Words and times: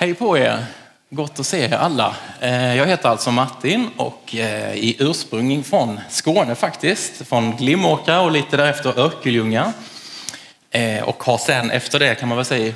Hej 0.00 0.14
på 0.14 0.38
er! 0.38 0.64
Gott 1.10 1.40
att 1.40 1.46
se 1.46 1.64
er 1.64 1.72
alla. 1.72 2.16
Eh, 2.40 2.76
jag 2.76 2.86
heter 2.86 3.08
alltså 3.08 3.30
Martin 3.30 3.90
och 3.96 4.34
är 4.34 4.74
i 4.74 4.96
ursprung 4.98 5.64
från 5.64 6.00
Skåne 6.08 6.54
faktiskt, 6.54 7.26
från 7.26 7.56
Glimåkra 7.56 8.20
och 8.20 8.30
lite 8.30 8.56
därefter 8.56 8.98
Örkelljunga. 8.98 9.72
Eh, 10.70 11.02
och 11.02 11.24
har 11.24 11.38
sen 11.38 11.70
efter 11.70 11.98
det 11.98 12.14
kan 12.14 12.28
man 12.28 12.36
väl 12.36 12.44
säga 12.44 12.74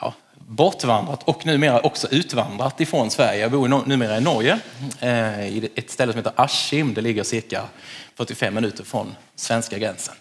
ja, 0.00 0.14
bortvandrat 0.34 1.22
och 1.22 1.46
numera 1.46 1.80
också 1.80 2.08
utvandrat 2.10 2.80
ifrån 2.80 3.10
Sverige. 3.10 3.40
Jag 3.40 3.50
bor 3.50 3.86
numera 3.86 4.16
i 4.16 4.20
Norge, 4.20 4.58
i 5.48 5.68
ett 5.74 5.90
ställe 5.90 6.12
som 6.12 6.18
heter 6.18 6.32
Askim. 6.36 6.94
Det 6.94 7.00
ligger 7.00 7.22
cirka 7.22 7.62
45 8.16 8.54
minuter 8.54 8.84
från 8.84 9.16
svenska 9.36 9.78
gränsen. 9.78 10.14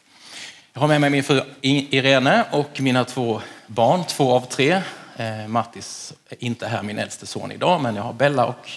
Jag 0.73 0.81
har 0.81 0.87
med 0.87 1.01
mig 1.01 1.09
min 1.09 1.23
fru 1.23 1.41
Irene 1.61 2.45
och 2.51 2.81
mina 2.81 3.05
två 3.05 3.41
barn, 3.67 4.03
två 4.07 4.33
av 4.33 4.41
tre. 4.41 4.81
Eh, 5.19 5.47
Mattis 5.47 6.13
är 6.29 6.43
inte 6.43 6.67
här, 6.67 6.83
min 6.83 6.99
äldste 6.99 7.25
son, 7.25 7.51
idag, 7.51 7.81
men 7.81 7.95
jag 7.95 8.03
har 8.03 8.13
Bella 8.13 8.45
och 8.45 8.69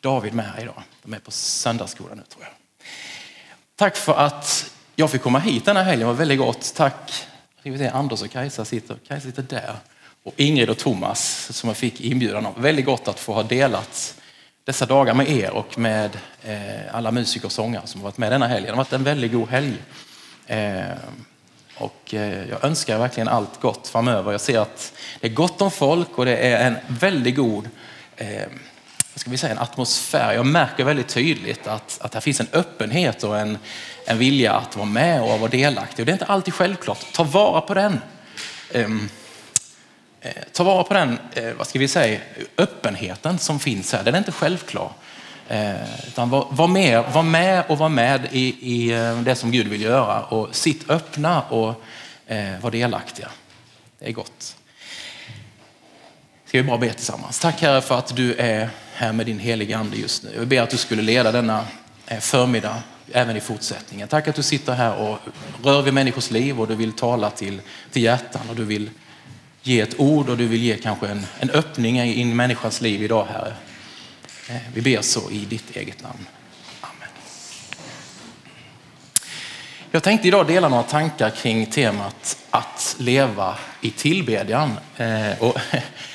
David 0.00 0.34
med 0.34 0.44
här 0.44 0.62
idag. 0.62 0.82
De 1.02 1.14
är 1.14 1.18
på 1.18 1.30
söndagsskolan 1.30 2.16
nu 2.16 2.22
tror 2.28 2.44
jag. 2.44 2.52
Tack 3.76 3.96
för 3.96 4.14
att 4.14 4.72
jag 4.94 5.10
fick 5.10 5.22
komma 5.22 5.38
hit 5.38 5.64
denna 5.64 5.82
helgen, 5.82 6.00
det 6.00 6.06
var 6.06 6.14
väldigt 6.14 6.38
gott. 6.38 6.72
Tack 6.76 7.26
Anders 7.92 8.22
och 8.22 8.30
Kajsa 8.30 8.64
sitter, 8.64 8.96
Kajsa 9.08 9.26
sitter 9.26 9.42
där. 9.42 9.76
Och 10.22 10.32
Ingrid 10.36 10.70
och 10.70 10.78
Thomas 10.78 11.48
som 11.52 11.68
jag 11.68 11.76
fick 11.76 12.00
inbjudan 12.00 12.46
av. 12.46 12.60
Väldigt 12.60 12.84
gott 12.84 13.08
att 13.08 13.20
få 13.20 13.32
ha 13.32 13.42
delat 13.42 14.20
dessa 14.64 14.86
dagar 14.86 15.14
med 15.14 15.28
er 15.28 15.50
och 15.50 15.78
med 15.78 16.18
eh, 16.42 16.94
alla 16.94 17.10
musiker 17.10 17.46
och 17.46 17.52
sångare 17.52 17.86
som 17.86 18.00
har 18.00 18.04
varit 18.04 18.18
med 18.18 18.32
denna 18.32 18.46
helgen. 18.46 18.64
Det 18.64 18.70
har 18.70 18.76
varit 18.76 18.92
en 18.92 19.04
väldigt 19.04 19.32
god 19.32 19.48
helg. 19.48 19.74
Eh, 20.46 20.84
och 21.78 22.14
eh, 22.14 22.48
jag 22.48 22.64
önskar 22.64 22.98
verkligen 22.98 23.28
allt 23.28 23.60
gott 23.60 23.88
framöver. 23.88 24.32
Jag 24.32 24.40
ser 24.40 24.58
att 24.58 24.92
det 25.20 25.26
är 25.26 25.32
gott 25.32 25.62
om 25.62 25.70
folk 25.70 26.18
och 26.18 26.24
det 26.24 26.36
är 26.36 26.66
en 26.66 26.76
väldigt 26.88 27.36
god 27.36 27.68
eh, 28.16 28.42
ska 29.14 29.30
vi 29.30 29.36
säga, 29.36 29.52
en 29.52 29.58
atmosfär. 29.58 30.34
Jag 30.34 30.46
märker 30.46 30.84
väldigt 30.84 31.08
tydligt 31.08 31.66
att, 31.66 31.98
att 32.00 32.14
här 32.14 32.20
finns 32.20 32.40
en 32.40 32.48
öppenhet 32.52 33.24
och 33.24 33.38
en, 33.38 33.58
en 34.06 34.18
vilja 34.18 34.52
att 34.52 34.76
vara 34.76 34.86
med 34.86 35.22
och 35.22 35.40
vara 35.40 35.50
delaktig. 35.50 36.02
Och 36.02 36.06
det 36.06 36.10
är 36.10 36.14
inte 36.14 36.24
alltid 36.24 36.54
självklart. 36.54 37.12
Ta 37.12 37.24
vara 37.24 37.60
på 37.60 37.74
den. 37.74 38.00
Ehm, 38.72 39.08
eh, 40.20 40.32
ta 40.52 40.64
vara 40.64 40.84
på 40.84 40.94
den, 40.94 41.18
eh, 41.34 41.52
vad 41.52 41.66
ska 41.66 41.78
vi 41.78 41.88
säga, 41.88 42.20
öppenheten 42.56 43.38
som 43.38 43.60
finns 43.60 43.92
här. 43.92 44.04
Den 44.04 44.14
är 44.14 44.18
inte 44.18 44.32
självklar. 44.32 44.92
Eh, 45.48 46.08
utan 46.08 46.30
var, 46.30 46.46
var, 46.50 46.68
med, 46.68 47.04
var 47.12 47.22
med 47.22 47.64
och 47.68 47.78
var 47.78 47.88
med 47.88 48.28
i, 48.32 48.56
i 48.60 48.92
eh, 48.92 49.20
det 49.20 49.34
som 49.34 49.50
Gud 49.50 49.68
vill 49.68 49.82
göra 49.82 50.22
och 50.22 50.56
sitt 50.56 50.90
öppna 50.90 51.42
och 51.42 51.82
eh, 52.26 52.60
var 52.60 52.70
delaktiga. 52.70 53.28
Det 53.98 54.08
är 54.08 54.12
gott. 54.12 54.56
Ska 56.46 56.58
vi 56.58 56.64
bara 56.64 56.78
be 56.78 56.92
tillsammans. 56.92 57.38
Tack 57.38 57.62
Herre 57.62 57.80
för 57.80 57.98
att 57.98 58.16
du 58.16 58.34
är 58.34 58.68
här 58.94 59.12
med 59.12 59.26
din 59.26 59.38
heliga 59.38 59.78
Ande 59.78 59.96
just 59.96 60.22
nu. 60.22 60.30
Jag 60.36 60.46
ber 60.46 60.62
att 60.62 60.70
du 60.70 60.76
skulle 60.76 61.02
leda 61.02 61.32
denna 61.32 61.64
eh, 62.06 62.18
förmiddag 62.18 62.82
även 63.12 63.36
i 63.36 63.40
fortsättningen. 63.40 64.08
Tack 64.08 64.28
att 64.28 64.34
du 64.34 64.42
sitter 64.42 64.72
här 64.72 64.96
och 64.96 65.18
rör 65.62 65.82
vid 65.82 65.94
människors 65.94 66.30
liv 66.30 66.60
och 66.60 66.68
du 66.68 66.74
vill 66.74 66.92
tala 66.92 67.30
till, 67.30 67.60
till 67.92 68.02
hjärtan 68.02 68.42
och 68.48 68.56
du 68.56 68.64
vill 68.64 68.90
ge 69.62 69.80
ett 69.80 70.00
ord 70.00 70.28
och 70.28 70.36
du 70.36 70.46
vill 70.46 70.62
ge 70.62 70.76
kanske 70.76 71.08
en, 71.08 71.26
en 71.38 71.50
öppning 71.50 72.00
i 72.00 72.22
en 72.22 72.36
människas 72.36 72.80
liv 72.80 73.02
idag 73.02 73.26
Herre. 73.32 73.54
Eh, 74.48 74.56
vi 74.74 74.82
ber 74.82 75.02
så 75.02 75.30
i 75.30 75.44
ditt 75.44 75.76
eget 75.76 76.02
namn. 76.02 76.26
Amen. 76.80 77.08
Jag 79.90 80.02
tänkte 80.02 80.28
idag 80.28 80.46
dela 80.46 80.68
några 80.68 80.82
tankar 80.82 81.30
kring 81.30 81.66
temat 81.66 82.38
att 82.50 82.96
leva 82.98 83.58
i 83.80 83.90
tillbedjan. 83.90 84.70
Eh, 84.96 85.38
och 85.38 85.56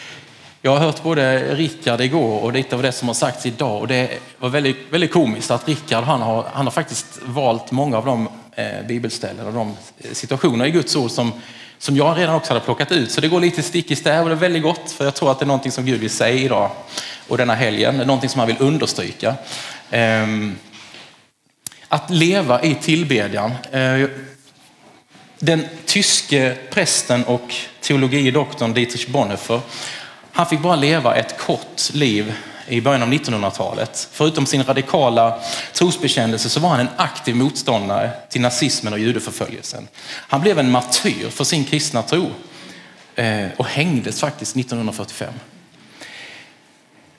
jag 0.61 0.71
har 0.71 0.79
hört 0.79 1.03
både 1.03 1.55
Rickard 1.55 2.01
igår 2.01 2.39
och 2.39 2.53
lite 2.53 2.75
av 2.75 2.81
det 2.81 2.91
som 2.91 3.07
har 3.07 3.15
sagts 3.15 3.45
idag 3.45 3.81
och 3.81 3.87
det 3.87 4.19
var 4.39 4.49
väldigt, 4.49 4.77
väldigt 4.89 5.11
komiskt 5.11 5.51
att 5.51 5.67
Rickard 5.67 6.03
han 6.03 6.21
har, 6.21 6.45
han 6.53 6.65
har 6.65 6.71
faktiskt 6.71 7.19
valt 7.21 7.71
många 7.71 7.97
av 7.97 8.05
de 8.05 8.29
eh, 8.51 8.85
bibelställen 8.87 9.45
och 9.47 9.53
de 9.53 9.77
situationer 10.11 10.65
i 10.65 10.71
Guds 10.71 10.95
ord 10.95 11.11
som, 11.11 11.31
som 11.81 11.97
jag 11.97 12.17
redan 12.17 12.35
också 12.35 12.53
hade 12.53 12.65
plockat 12.65 12.91
ut. 12.91 13.11
Så 13.11 13.21
det 13.21 13.27
går 13.27 13.39
lite 13.39 13.63
stick 13.63 13.91
i 13.91 13.95
stäv 13.95 14.23
och 14.23 14.29
det 14.29 14.35
är 14.35 14.39
väldigt 14.39 14.63
gott 14.63 14.91
för 14.91 15.05
jag 15.05 15.15
tror 15.15 15.31
att 15.31 15.39
det 15.39 15.43
är 15.43 15.47
någonting 15.47 15.71
som 15.71 15.85
Gud 15.85 15.99
vill 15.99 16.09
säga 16.09 16.35
idag 16.35 16.71
och 17.27 17.37
denna 17.37 17.55
helgen. 17.55 17.97
Någonting 17.97 18.29
som 18.29 18.39
han 18.39 18.47
vill 18.47 18.57
understryka. 18.59 19.35
Ehm, 19.91 20.55
att 21.87 22.09
leva 22.09 22.63
i 22.63 22.75
tillbedjan. 22.75 23.51
Eh, 23.71 24.09
den 25.39 25.67
tyske 25.85 26.57
prästen 26.69 27.23
och 27.23 27.55
teologidoktorn 27.81 28.73
Dietrich 28.73 29.07
Bonhoeffer, 29.07 29.61
han 30.31 30.45
fick 30.45 30.59
bara 30.59 30.75
leva 30.75 31.15
ett 31.15 31.37
kort 31.37 31.93
liv 31.93 32.33
i 32.71 32.81
början 32.81 33.03
av 33.03 33.13
1900-talet. 33.13 34.07
Förutom 34.11 34.45
sin 34.45 34.63
radikala 34.63 35.39
trosbekännelse 35.73 36.49
så 36.49 36.59
var 36.59 36.69
han 36.69 36.79
en 36.79 36.87
aktiv 36.97 37.35
motståndare 37.35 38.11
till 38.29 38.41
nazismen 38.41 38.93
och 38.93 38.99
judeförföljelsen. 38.99 39.87
Han 40.03 40.41
blev 40.41 40.59
en 40.59 40.71
martyr 40.71 41.29
för 41.29 41.43
sin 41.43 41.65
kristna 41.65 42.03
tro 42.03 42.31
eh, 43.15 43.47
och 43.57 43.65
hängdes 43.65 44.19
faktiskt 44.19 44.55
1945. 44.55 45.33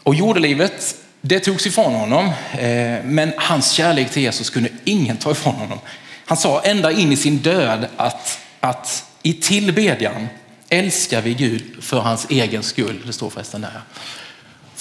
Och 0.03 0.15
jordelivet, 0.15 0.95
det 1.21 1.41
togs 1.41 1.67
ifrån 1.67 1.95
honom, 1.95 2.27
eh, 2.53 3.05
men 3.05 3.33
hans 3.37 3.71
kärlek 3.71 4.11
till 4.11 4.23
Jesus 4.23 4.51
kunde 4.51 4.69
ingen 4.85 5.17
ta 5.17 5.31
ifrån 5.31 5.55
honom. 5.55 5.79
Han 6.27 6.37
sa 6.37 6.63
ända 6.63 6.93
in 6.93 7.13
i 7.13 7.17
sin 7.17 7.37
död 7.37 7.87
att, 7.97 8.39
att 8.61 9.05
i 9.23 9.33
tillbedjan 9.33 10.29
älskar 10.69 11.23
vi 11.23 11.35
Gud 11.35 11.85
för 11.85 12.01
hans 12.01 12.27
egen 12.31 12.63
skull. 12.63 13.03
Det 13.07 13.13
står 13.13 13.31
förresten 13.31 13.61
där. 13.61 13.81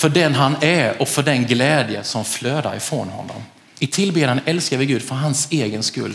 För 0.01 0.09
den 0.09 0.35
han 0.35 0.55
är 0.61 1.01
och 1.01 1.07
för 1.07 1.23
den 1.23 1.45
glädje 1.45 2.03
som 2.03 2.25
flödar 2.25 2.75
ifrån 2.75 3.09
honom. 3.09 3.43
I 3.79 3.87
tillbedjan 3.87 4.39
älskar 4.45 4.77
vi 4.77 4.85
Gud 4.85 5.01
för 5.01 5.15
hans 5.15 5.47
egen 5.51 5.83
skull. 5.83 6.13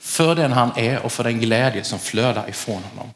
För 0.00 0.34
den 0.34 0.52
han 0.52 0.70
är 0.76 0.98
och 0.98 1.12
för 1.12 1.24
den 1.24 1.40
glädje 1.40 1.84
som 1.84 1.98
flödar 1.98 2.48
ifrån 2.48 2.82
honom. 2.90 3.12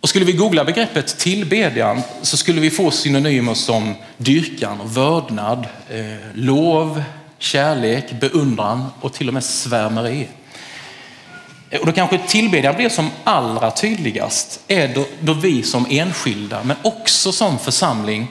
Och 0.00 0.08
skulle 0.08 0.24
vi 0.24 0.32
googla 0.32 0.64
begreppet 0.64 1.18
tillbedjan 1.18 2.02
så 2.22 2.36
skulle 2.36 2.60
vi 2.60 2.70
få 2.70 2.90
synonymer 2.90 3.54
som 3.54 3.94
dyrkan 4.16 4.80
och 4.80 4.96
vördnad, 4.96 5.66
eh, 5.90 6.04
lov, 6.34 7.02
kärlek, 7.38 8.20
beundran 8.20 8.84
och 9.00 9.12
till 9.12 9.28
och 9.28 9.34
med 9.34 9.44
svärmeri. 9.44 10.28
Eh, 11.70 11.80
och 11.80 11.86
då 11.86 11.92
kanske 11.92 12.18
tillbedjan 12.18 12.76
blir 12.76 12.88
som 12.88 13.10
allra 13.24 13.70
tydligast 13.70 14.60
är 14.68 14.94
då, 14.94 15.06
då 15.20 15.32
vi 15.32 15.62
som 15.62 15.86
enskilda 15.90 16.64
men 16.64 16.76
också 16.82 17.32
som 17.32 17.58
församling 17.58 18.28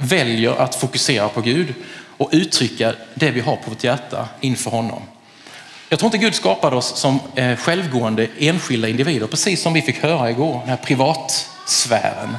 väljer 0.00 0.62
att 0.62 0.74
fokusera 0.74 1.28
på 1.28 1.40
Gud 1.40 1.74
och 2.16 2.28
uttrycka 2.32 2.94
det 3.14 3.30
vi 3.30 3.40
har 3.40 3.56
på 3.56 3.70
vårt 3.70 3.84
hjärta 3.84 4.28
inför 4.40 4.70
honom. 4.70 5.02
Jag 5.88 5.98
tror 5.98 6.06
inte 6.06 6.18
Gud 6.18 6.34
skapade 6.34 6.76
oss 6.76 6.96
som 6.96 7.20
eh, 7.34 7.56
självgående 7.56 8.28
enskilda 8.38 8.88
individer, 8.88 9.26
precis 9.26 9.62
som 9.62 9.72
vi 9.72 9.82
fick 9.82 10.02
höra 10.02 10.30
igår, 10.30 10.60
den 10.60 10.68
här 10.68 10.76
privatsfären. 10.76 12.36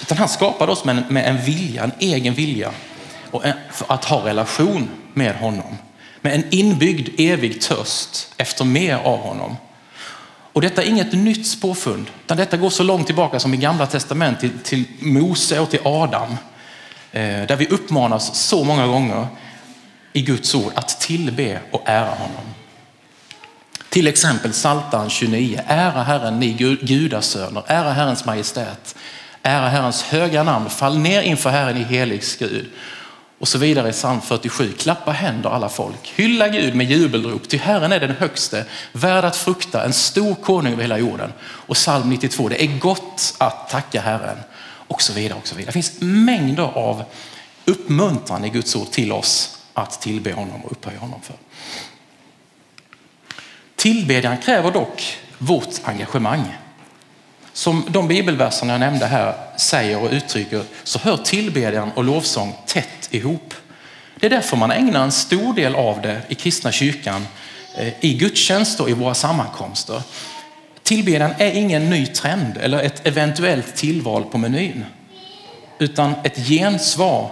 Utan 0.00 0.18
han 0.18 0.28
skapade 0.28 0.72
oss 0.72 0.84
med 0.84 0.96
en, 0.96 1.04
med 1.08 1.28
en 1.28 1.44
vilja, 1.44 1.84
en 1.84 1.92
egen 1.98 2.34
vilja 2.34 2.70
och 3.30 3.46
en, 3.46 3.54
för 3.72 3.92
att 3.92 4.04
ha 4.04 4.26
relation 4.26 4.88
med 5.14 5.36
honom. 5.36 5.78
Med 6.20 6.34
en 6.34 6.44
inbyggd 6.50 7.20
evig 7.20 7.60
törst 7.60 8.34
efter 8.36 8.64
mer 8.64 8.94
av 8.96 9.18
honom. 9.18 9.56
Och 10.56 10.62
detta 10.62 10.82
är 10.82 10.88
inget 10.88 11.12
nytt 11.12 11.60
påfund, 11.60 12.10
utan 12.24 12.36
detta 12.36 12.56
går 12.56 12.70
så 12.70 12.82
långt 12.82 13.06
tillbaka 13.06 13.40
som 13.40 13.54
i 13.54 13.56
gamla 13.56 13.86
testamentet 13.86 14.64
till, 14.64 14.84
till 14.96 15.06
Mose 15.06 15.60
och 15.60 15.70
till 15.70 15.80
Adam. 15.84 16.30
Eh, 17.12 17.46
där 17.46 17.56
vi 17.56 17.66
uppmanas 17.66 18.38
så 18.38 18.64
många 18.64 18.86
gånger 18.86 19.26
i 20.12 20.22
Guds 20.22 20.54
ord 20.54 20.72
att 20.74 21.00
tillbe 21.00 21.60
och 21.70 21.82
ära 21.84 22.10
honom. 22.10 22.54
Till 23.88 24.06
exempel 24.06 24.52
Psaltaren 24.52 25.10
29. 25.10 25.60
Ära 25.66 26.02
Herren 26.02 26.40
ni 26.40 26.52
gudasöner, 26.80 27.62
ära 27.66 27.92
Herrens 27.92 28.24
majestät, 28.24 28.96
ära 29.42 29.68
Herrens 29.68 30.02
höga 30.02 30.42
namn, 30.42 30.70
fall 30.70 30.98
ner 30.98 31.22
inför 31.22 31.50
Herren 31.50 31.76
i 31.76 31.84
helig 31.84 32.24
skrud. 32.24 32.66
Och 33.38 33.48
så 33.48 33.58
vidare 33.58 33.88
i 33.88 33.92
psalm 33.92 34.20
47. 34.20 34.72
Klappa 34.72 35.12
händer 35.12 35.50
alla 35.50 35.68
folk. 35.68 36.12
Hylla 36.16 36.48
Gud 36.48 36.74
med 36.74 36.90
jubelrop, 36.90 37.48
ty 37.48 37.56
Herren 37.56 37.92
är 37.92 38.00
den 38.00 38.10
högste, 38.10 38.64
värd 38.92 39.24
att 39.24 39.36
frukta, 39.36 39.84
en 39.84 39.92
stor 39.92 40.34
konung 40.34 40.72
över 40.72 40.82
hela 40.82 40.98
jorden. 40.98 41.32
Och 41.42 41.74
psalm 41.74 42.10
92. 42.10 42.48
Det 42.48 42.64
är 42.64 42.78
gott 42.78 43.34
att 43.38 43.68
tacka 43.68 44.00
Herren. 44.00 44.38
Och 44.88 45.02
så 45.02 45.12
vidare. 45.12 45.38
och 45.38 45.46
så 45.46 45.54
vidare. 45.54 45.68
Det 45.68 45.72
finns 45.72 46.00
mängder 46.00 46.62
av 46.62 47.04
uppmuntran 47.64 48.44
i 48.44 48.48
Guds 48.48 48.76
ord 48.76 48.90
till 48.90 49.12
oss 49.12 49.58
att 49.74 50.00
tillbe 50.00 50.32
honom 50.32 50.64
och 50.64 50.72
upphöja 50.72 50.98
honom 50.98 51.20
för. 51.22 51.36
Tillbedjan 53.76 54.38
kräver 54.38 54.70
dock 54.70 55.18
vårt 55.38 55.74
engagemang. 55.84 56.56
Som 57.56 57.84
de 57.88 58.08
bibelverserna 58.08 58.72
jag 58.72 58.80
nämnde 58.80 59.06
här 59.06 59.34
säger 59.56 60.02
och 60.02 60.10
uttrycker 60.12 60.62
så 60.84 60.98
hör 60.98 61.16
tillbedjan 61.16 61.90
och 61.94 62.04
lovsång 62.04 62.54
tätt 62.66 63.08
ihop. 63.10 63.54
Det 64.20 64.26
är 64.26 64.30
därför 64.30 64.56
man 64.56 64.70
ägnar 64.70 65.04
en 65.04 65.12
stor 65.12 65.54
del 65.54 65.74
av 65.74 66.02
det 66.02 66.22
i 66.28 66.34
kristna 66.34 66.72
kyrkan 66.72 67.26
eh, 67.78 67.92
i 68.00 68.14
gudstjänst 68.14 68.80
och 68.80 68.90
i 68.90 68.92
våra 68.92 69.14
sammankomster. 69.14 70.02
Tillbedjan 70.82 71.30
är 71.38 71.52
ingen 71.52 71.90
ny 71.90 72.06
trend 72.06 72.56
eller 72.56 72.82
ett 72.82 73.06
eventuellt 73.06 73.76
tillval 73.76 74.24
på 74.24 74.38
menyn. 74.38 74.84
utan 75.78 76.14
ett 76.24 76.48
gensvar 76.48 77.30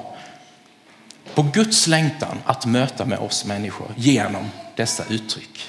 på 1.34 1.42
Guds 1.42 1.86
längtan 1.86 2.38
att 2.44 2.66
möta 2.66 3.04
med 3.04 3.18
oss 3.18 3.44
människor 3.44 3.88
genom 3.96 4.50
dessa 4.76 5.04
uttryck. 5.10 5.66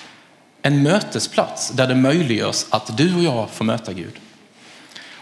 En 0.61 0.83
mötesplats 0.83 1.69
där 1.69 1.87
det 1.87 1.95
möjliggörs 1.95 2.65
att 2.69 2.97
du 2.97 3.15
och 3.15 3.23
jag 3.23 3.49
får 3.49 3.65
möta 3.65 3.93
Gud. 3.93 4.19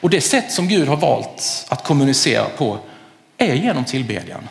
Och 0.04 0.10
det 0.10 0.22
sätt 0.22 0.52
som 0.52 0.68
Gud 0.68 0.88
har 0.88 0.98
valt 0.98 1.66
att 1.70 1.84
kommunicera 1.84 2.46
på 2.58 2.80
är 3.38 3.54
genom 3.54 3.86
tillbedjan. 3.86 4.50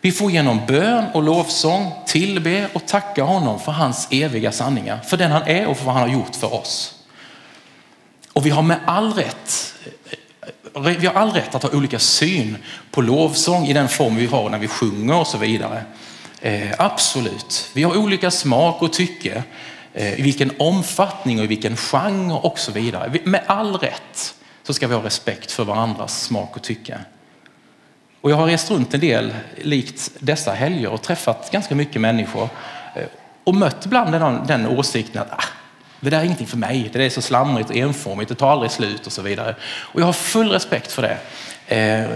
Vi 0.00 0.12
får 0.12 0.30
genom 0.30 0.66
bön 0.66 1.04
och 1.14 1.22
lovsång 1.22 1.92
tillbe 2.06 2.68
och 2.72 2.86
tacka 2.86 3.22
honom 3.22 3.60
för 3.60 3.72
hans 3.72 4.08
eviga 4.10 4.52
sanningar, 4.52 5.00
för 5.06 5.16
den 5.16 5.30
han 5.30 5.42
är 5.42 5.66
och 5.66 5.76
för 5.76 5.84
vad 5.84 5.94
han 5.94 6.02
har 6.02 6.16
gjort 6.16 6.36
för 6.36 6.54
oss. 6.54 6.94
Och 8.32 8.46
vi 8.46 8.50
har 8.50 8.62
med 8.62 8.80
all 8.86 9.12
rätt 9.12 9.74
vi 10.98 11.06
har 11.06 11.14
all 11.14 11.30
rätt 11.30 11.54
att 11.54 11.62
ha 11.62 11.70
olika 11.70 11.98
syn 11.98 12.56
på 12.90 13.02
lovsång 13.02 13.66
i 13.66 13.72
den 13.72 13.88
form 13.88 14.16
vi 14.16 14.26
har 14.26 14.50
när 14.50 14.58
vi 14.58 14.68
sjunger 14.68 15.16
och 15.16 15.26
så 15.26 15.38
vidare. 15.38 15.84
Eh, 16.40 16.70
absolut. 16.78 17.70
Vi 17.72 17.82
har 17.82 17.96
olika 17.96 18.30
smak 18.30 18.82
och 18.82 18.92
tycke, 18.92 19.42
eh, 19.94 20.20
i 20.20 20.22
vilken 20.22 20.50
omfattning 20.58 21.38
och 21.38 21.44
i 21.44 21.48
vilken 21.48 21.76
genre 21.76 22.34
och 22.34 22.58
så 22.58 22.72
vidare. 22.72 23.12
Med 23.24 23.42
all 23.46 23.76
rätt 23.76 24.34
så 24.62 24.74
ska 24.74 24.86
vi 24.86 24.94
ha 24.94 25.04
respekt 25.04 25.52
för 25.52 25.64
varandras 25.64 26.22
smak 26.22 26.56
och 26.56 26.62
tycke. 26.62 26.98
Och 28.20 28.30
jag 28.30 28.36
har 28.36 28.46
rest 28.46 28.70
runt 28.70 28.94
en 28.94 29.00
del 29.00 29.34
likt 29.62 30.10
dessa 30.18 30.52
helger 30.52 30.88
och 30.88 31.02
träffat 31.02 31.50
ganska 31.50 31.74
mycket 31.74 32.00
människor 32.00 32.48
eh, 32.94 33.04
och 33.44 33.54
mött 33.54 33.86
ibland 33.86 34.12
den, 34.12 34.46
den 34.46 34.66
åsikten 34.66 35.22
att 35.22 35.32
ah, 35.32 35.44
det 36.00 36.10
där 36.10 36.18
är 36.18 36.24
ingenting 36.24 36.46
för 36.46 36.56
mig, 36.56 36.90
det 36.92 37.04
är 37.04 37.10
så 37.10 37.22
slamrigt 37.22 37.70
och 37.70 37.76
enformigt, 37.76 38.28
det 38.28 38.34
tar 38.34 38.50
aldrig 38.50 38.70
slut 38.70 39.06
och 39.06 39.12
så 39.12 39.22
vidare. 39.22 39.56
Och 39.64 40.00
jag 40.00 40.06
har 40.06 40.12
full 40.12 40.48
respekt 40.48 40.92
för 40.92 41.02
det. 41.02 41.18
Eh, 41.76 42.10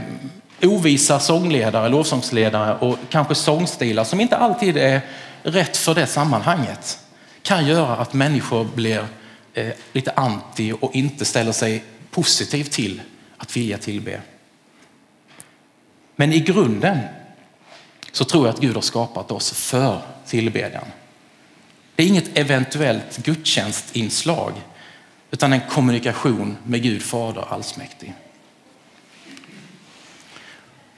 ovisa 0.63 1.19
sångledare, 1.19 1.89
lovsångsledare 1.89 2.75
och 2.75 2.99
kanske 3.11 3.35
sångstilar 3.35 4.05
som 4.05 4.21
inte 4.21 4.37
alltid 4.37 4.77
är 4.77 5.01
rätt 5.43 5.77
för 5.77 5.95
det 5.95 6.07
sammanhanget 6.07 6.99
kan 7.43 7.67
göra 7.67 7.97
att 7.97 8.13
människor 8.13 8.65
blir 8.75 9.05
eh, 9.55 9.73
lite 9.93 10.11
anti 10.11 10.73
och 10.81 10.95
inte 10.95 11.25
ställer 11.25 11.53
sig 11.53 11.85
positiv 12.17 12.65
till 12.65 13.03
att 13.37 13.57
vilja 13.57 13.79
tillbe. 13.79 14.21
Men 16.17 16.33
i 16.33 16.41
grunden 16.41 16.99
så 18.13 18.25
tror 18.25 18.47
jag 18.47 18.55
att 18.55 18.61
Gud 18.61 18.75
har 18.75 18.83
skapat 18.83 19.31
oss 19.31 19.53
för 19.53 20.01
tillbedjan. 20.27 20.85
Det 21.95 22.03
är 22.03 22.07
inget 22.07 22.39
eventuellt 22.39 23.17
gudstjänstinslag 23.17 24.53
utan 25.31 25.53
en 25.53 25.61
kommunikation 25.61 26.57
med 26.65 26.83
Gud 26.83 27.03
Fader 27.03 27.45
allsmäktig. 27.49 28.15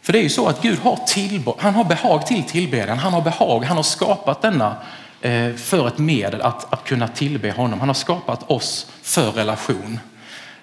För 0.00 0.12
det 0.12 0.19
är 0.19 0.23
ju 0.23 0.31
så 0.31 0.47
att 0.47 0.62
Gud 0.62 0.79
har, 0.79 0.97
tillbe- 0.97 1.55
han 1.59 1.75
har 1.75 1.85
behag 1.85 2.26
till 2.26 2.44
tillbedjan. 2.44 2.99
Han 2.99 3.12
har 3.12 3.23
behag, 3.23 3.64
han 3.64 3.76
har 3.76 3.85
skapat 3.85 4.43
denna 4.43 4.76
eh, 5.21 5.55
för 5.55 5.88
ett 5.88 5.99
medel 5.99 6.43
att, 6.43 6.73
att 6.73 6.85
kunna 6.85 7.09
tillbe 7.09 7.50
honom. 7.50 7.81
Han 7.81 7.88
har 7.88 7.94
skapat 7.94 8.50
oss 8.50 8.91
för 9.03 9.32
relation. 9.32 10.00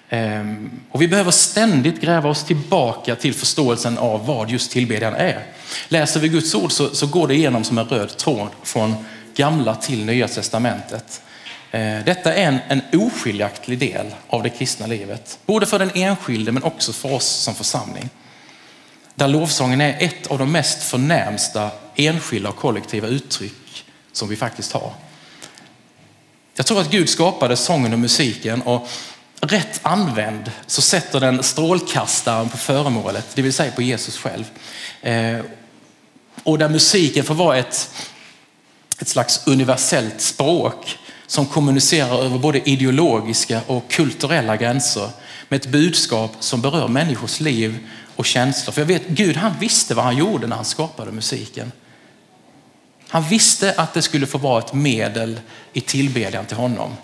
Ehm, 0.08 0.70
och 0.90 1.02
vi 1.02 1.08
behöver 1.08 1.30
ständigt 1.30 2.00
gräva 2.00 2.30
oss 2.30 2.44
tillbaka 2.44 3.16
till 3.16 3.34
förståelsen 3.34 3.98
av 3.98 4.26
vad 4.26 4.50
just 4.50 4.70
tillbedjan 4.70 5.14
är. 5.14 5.46
Läser 5.88 6.20
vi 6.20 6.28
Guds 6.28 6.54
ord 6.54 6.72
så, 6.72 6.94
så 6.94 7.06
går 7.06 7.28
det 7.28 7.34
igenom 7.34 7.64
som 7.64 7.78
en 7.78 7.88
röd 7.88 8.16
tråd 8.16 8.48
från 8.62 8.94
gamla 9.34 9.74
till 9.74 10.04
nya 10.04 10.28
testamentet. 10.28 11.22
Ehm, 11.70 12.02
detta 12.04 12.34
är 12.34 12.46
en, 12.46 12.58
en 12.68 13.00
oskiljaktig 13.00 13.78
del 13.78 14.06
av 14.28 14.42
det 14.42 14.50
kristna 14.50 14.86
livet, 14.86 15.38
både 15.46 15.66
för 15.66 15.78
den 15.78 15.90
enskilde 15.94 16.52
men 16.52 16.62
också 16.62 16.92
för 16.92 17.12
oss 17.12 17.26
som 17.26 17.54
församling. 17.54 18.08
Där 19.14 19.28
lovsången 19.28 19.80
är 19.80 19.96
ett 20.00 20.26
av 20.26 20.38
de 20.38 20.52
mest 20.52 20.82
förnämsta 20.82 21.70
enskilda 21.94 22.48
och 22.48 22.56
kollektiva 22.56 23.08
uttryck 23.08 23.84
som 24.12 24.28
vi 24.28 24.36
faktiskt 24.36 24.72
har. 24.72 24.92
Jag 26.56 26.66
tror 26.66 26.80
att 26.80 26.90
Gud 26.90 27.08
skapade 27.08 27.56
sången 27.56 27.92
och 27.92 27.98
musiken 27.98 28.62
och 28.62 28.88
rätt 29.48 29.80
använd 29.82 30.50
så 30.66 30.82
sätter 30.82 31.20
den 31.20 31.42
strålkastaren 31.42 32.48
på 32.48 32.56
föremålet, 32.56 33.26
det 33.34 33.42
vill 33.42 33.52
säga 33.52 33.72
på 33.72 33.82
Jesus 33.82 34.18
själv. 34.18 34.44
Eh, 35.02 35.38
och 36.42 36.58
där 36.58 36.68
musiken 36.68 37.24
får 37.24 37.34
vara 37.34 37.56
ett, 37.56 37.90
ett 38.98 39.08
slags 39.08 39.46
universellt 39.46 40.20
språk 40.20 40.98
som 41.26 41.46
kommunicerar 41.46 42.24
över 42.24 42.38
både 42.38 42.70
ideologiska 42.70 43.60
och 43.66 43.90
kulturella 43.90 44.56
gränser 44.56 45.10
med 45.48 45.60
ett 45.60 45.70
budskap 45.72 46.36
som 46.40 46.60
berör 46.60 46.88
människors 46.88 47.40
liv 47.40 47.88
och 48.16 48.26
känslor. 48.26 48.72
För 48.72 48.80
jag 48.80 48.86
vet, 48.86 49.08
Gud 49.08 49.36
han 49.36 49.52
visste 49.60 49.94
vad 49.94 50.04
han 50.04 50.16
gjorde 50.16 50.46
när 50.46 50.56
han 50.56 50.64
skapade 50.64 51.12
musiken. 51.12 51.72
Han 53.08 53.24
visste 53.28 53.74
att 53.76 53.94
det 53.94 54.02
skulle 54.02 54.26
få 54.26 54.38
vara 54.38 54.58
ett 54.58 54.72
medel 54.72 55.40
i 55.72 55.80
tillbedjan 55.80 56.46
till 56.46 56.56
honom. 56.56 56.96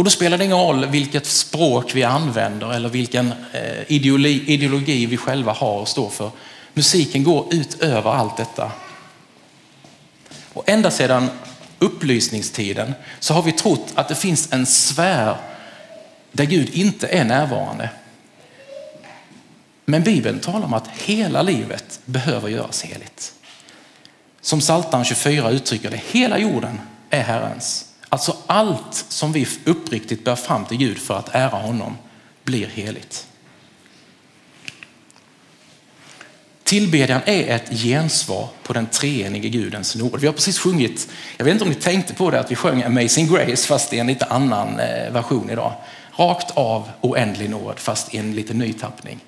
Och 0.00 0.04
då 0.04 0.10
spelar 0.10 0.38
det 0.38 0.44
ingen 0.44 0.56
roll 0.56 0.86
vilket 0.86 1.26
språk 1.26 1.94
vi 1.94 2.04
använder 2.04 2.72
eller 2.72 2.88
vilken 2.88 3.32
eh, 3.52 3.92
ideologi, 3.92 4.44
ideologi 4.46 5.06
vi 5.06 5.16
själva 5.16 5.52
har 5.52 5.80
och 5.80 5.88
står 5.88 6.10
för. 6.10 6.30
Musiken 6.74 7.24
går 7.24 7.54
ut 7.54 7.82
över 7.82 8.10
allt 8.10 8.36
detta. 8.36 8.72
Och 10.52 10.68
ända 10.68 10.90
sedan 10.90 11.30
upplysningstiden 11.78 12.94
så 13.18 13.34
har 13.34 13.42
vi 13.42 13.52
trott 13.52 13.92
att 13.94 14.08
det 14.08 14.14
finns 14.14 14.52
en 14.52 14.66
sfär 14.66 15.36
där 16.32 16.44
Gud 16.44 16.70
inte 16.74 17.06
är 17.06 17.24
närvarande. 17.24 17.90
Men 19.84 20.02
Bibeln 20.02 20.40
talar 20.40 20.64
om 20.64 20.74
att 20.74 20.88
hela 20.88 21.42
livet 21.42 22.00
behöver 22.04 22.48
göras 22.48 22.82
heligt. 22.82 23.32
Som 24.40 24.60
Psaltaren 24.60 25.04
24 25.04 25.50
uttrycker 25.50 25.90
det, 25.90 26.00
hela 26.10 26.38
jorden 26.38 26.80
är 27.10 27.22
Herrens. 27.22 27.89
Alltså 28.12 28.36
allt 28.46 29.04
som 29.08 29.32
vi 29.32 29.48
uppriktigt 29.64 30.24
bär 30.24 30.36
fram 30.36 30.64
till 30.64 30.76
Gud 30.76 30.98
för 30.98 31.18
att 31.18 31.34
ära 31.34 31.58
honom 31.58 31.96
blir 32.44 32.66
heligt. 32.66 33.26
Tillbedjan 36.64 37.20
är 37.26 37.56
ett 37.56 37.70
gensvar 37.70 38.48
på 38.62 38.72
den 38.72 38.86
treenige 38.86 39.48
Gudens 39.48 39.96
nåd. 39.96 40.20
Vi 40.20 40.26
har 40.26 40.34
precis 40.34 40.58
sjungit, 40.58 41.08
jag 41.36 41.44
vet 41.44 41.52
inte 41.52 41.64
om 41.64 41.70
ni 41.70 41.76
tänkte 41.76 42.14
på 42.14 42.30
det, 42.30 42.40
att 42.40 42.50
vi 42.50 42.54
sjöng 42.54 42.82
Amazing 42.82 43.26
Grace 43.26 43.66
fast 43.66 43.92
i 43.92 43.98
en 43.98 44.06
lite 44.06 44.24
annan 44.24 44.80
eh, 44.80 45.12
version 45.12 45.50
idag. 45.50 45.72
Rakt 46.16 46.50
av 46.50 46.88
oändlig 47.00 47.50
nåd 47.50 47.78
fast 47.78 48.14
i 48.14 48.18
en 48.18 48.34
lite 48.34 48.54
ny 48.54 48.72
tappning. 48.72 49.20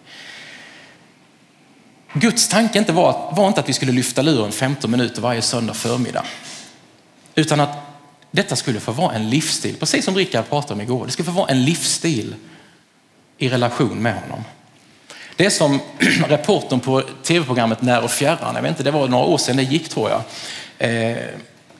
Guds 2.12 2.48
tanke 2.48 2.78
inte 2.78 2.92
var, 2.92 3.32
var 3.36 3.48
inte 3.48 3.60
att 3.60 3.68
vi 3.68 3.72
skulle 3.72 3.92
lyfta 3.92 4.22
luren 4.22 4.52
15 4.52 4.90
minuter 4.90 5.22
varje 5.22 5.42
söndag 5.42 5.74
förmiddag. 5.74 6.24
Utan 7.34 7.60
att 7.60 7.91
detta 8.34 8.56
skulle 8.56 8.80
få 8.80 8.92
vara 8.92 9.14
en 9.14 9.30
livsstil, 9.30 9.76
precis 9.76 10.04
som 10.04 10.16
Rickard 10.16 10.48
pratade 10.48 10.74
om 10.74 10.80
igår. 10.80 11.06
Det 11.06 11.12
skulle 11.12 11.26
få 11.26 11.32
vara 11.32 11.50
en 11.50 11.64
livsstil 11.64 12.34
i 13.38 13.48
relation 13.48 14.02
med 14.02 14.14
honom. 14.14 14.44
Det 15.36 15.46
är 15.46 15.50
som 15.50 15.80
reportern 16.28 16.80
på 16.80 17.02
tv-programmet 17.22 17.82
När 17.82 18.04
och 18.04 18.10
fjärran, 18.10 18.54
jag 18.54 18.62
vet 18.62 18.70
inte, 18.70 18.82
det 18.82 18.90
var 18.90 19.08
några 19.08 19.24
år 19.24 19.38
sedan 19.38 19.56
det 19.56 19.62
gick 19.62 19.88
tror 19.88 20.10
jag, 20.10 20.22
eh, 20.90 21.16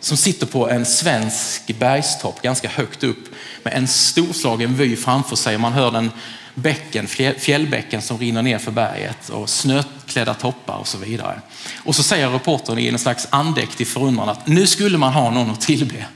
som 0.01 0.17
sitter 0.17 0.47
på 0.47 0.71
en 0.71 0.85
svensk 0.85 1.79
bergstopp 1.79 2.43
ganska 2.43 2.69
högt 2.69 3.05
upp 3.05 3.25
med 3.63 3.75
en 3.75 3.89
storslagen 3.89 4.77
vy 4.77 4.97
framför 4.97 5.37
sig. 5.37 5.59
Man 5.59 5.73
hör 5.73 5.91
den 5.91 6.11
bäcken, 6.55 7.07
fjällbäcken 7.39 8.03
som 8.03 8.19
rinner 8.19 8.43
ner 8.43 8.59
för 8.59 8.71
berget 8.71 9.29
och 9.29 9.49
snöklädda 9.49 10.35
toppar 10.35 10.77
och 10.77 10.89
så 10.89 10.99
vidare. 10.99 11.41
Och 11.85 11.97
så 11.97 12.03
säger 12.03 12.29
reportern 12.29 12.79
i 12.79 12.89
en 12.89 12.99
slags 12.99 13.27
andäktig 13.31 13.89
förundran 13.89 14.29
att 14.29 14.47
nu 14.47 14.67
skulle 14.67 14.99
man 14.99 15.13
ha 15.13 15.31
någon 15.31 15.51
att 15.51 15.61
tillbe. 15.61 16.07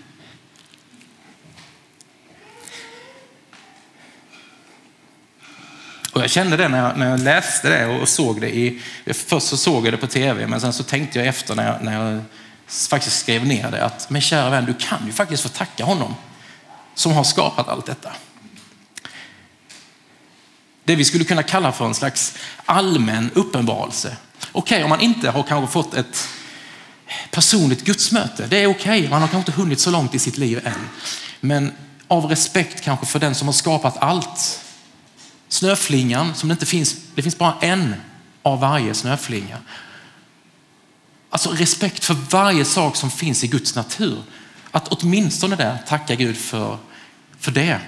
Och 6.17 6.23
jag 6.23 6.31
kände 6.31 6.57
det 6.57 6.69
när 6.69 6.79
jag, 6.79 6.97
när 6.97 7.11
jag 7.11 7.21
läste 7.21 7.69
det 7.69 7.87
och 7.87 8.09
såg 8.09 8.41
det 8.41 8.57
i, 8.57 8.83
först 9.07 9.47
så 9.47 9.57
såg 9.57 9.87
jag 9.87 9.93
det 9.93 9.97
på 9.97 10.07
tv 10.07 10.47
men 10.47 10.61
sen 10.61 10.73
så 10.73 10.83
tänkte 10.83 11.19
jag 11.19 11.29
efter 11.29 11.55
när 11.55 11.67
jag, 11.67 11.83
när 11.83 12.13
jag 12.13 12.23
faktiskt 12.67 13.19
skrev 13.19 13.47
ner 13.47 13.71
det 13.71 13.85
att 13.85 14.11
men 14.11 14.21
kära 14.21 14.51
vän, 14.51 14.65
du 14.65 14.75
kan 14.75 15.07
ju 15.07 15.13
faktiskt 15.13 15.43
få 15.43 15.49
tacka 15.49 15.85
honom 15.85 16.15
som 16.95 17.13
har 17.13 17.25
skapat 17.25 17.69
allt 17.69 17.87
detta. 17.87 18.13
Det 20.85 20.97
vi 20.97 21.05
skulle 21.05 21.25
kunna 21.25 21.43
kalla 21.43 21.73
för 21.73 21.85
en 21.85 21.95
slags 21.95 22.39
allmän 22.65 23.31
uppenbarelse. 23.35 24.17
Okej, 24.53 24.77
okay, 24.77 24.83
om 24.83 24.91
man 24.91 25.01
inte 25.01 25.31
har 25.31 25.43
kanske 25.43 25.73
fått 25.73 25.95
ett 25.95 26.29
personligt 27.31 27.85
gudsmöte, 27.85 28.47
det 28.47 28.63
är 28.63 28.67
okej, 28.67 28.99
okay. 28.99 29.11
man 29.11 29.21
har 29.21 29.29
kanske 29.29 29.51
inte 29.51 29.61
hunnit 29.63 29.81
så 29.81 29.91
långt 29.91 30.15
i 30.15 30.19
sitt 30.19 30.39
liv 30.39 30.61
än. 30.65 30.89
Men 31.41 31.73
av 32.09 32.27
respekt 32.27 32.81
kanske 32.81 33.07
för 33.07 33.19
den 33.19 33.35
som 33.35 33.49
har 33.49 33.53
skapat 33.53 33.97
allt 33.99 34.66
Snöflingan 35.49 36.35
som 36.35 36.49
det 36.49 36.53
inte 36.53 36.67
finns, 36.67 36.97
det 37.15 37.23
finns 37.23 37.39
bara 37.39 37.59
en 37.61 37.95
av 38.43 38.61
varje 38.61 38.95
snöflinga. 38.95 39.59
Alltså 41.31 41.51
respekt 41.51 42.05
för 42.05 42.15
varje 42.15 42.65
sak 42.65 42.97
som 42.97 43.11
finns 43.11 43.45
i 43.45 43.47
Guds 43.47 43.75
natur. 43.75 44.23
Att 44.71 44.89
åtminstone 44.89 45.57
där 45.57 45.79
tacka 45.87 46.15
Gud 46.15 46.37
för, 46.37 46.79
för 47.39 47.53
det. 47.53 47.81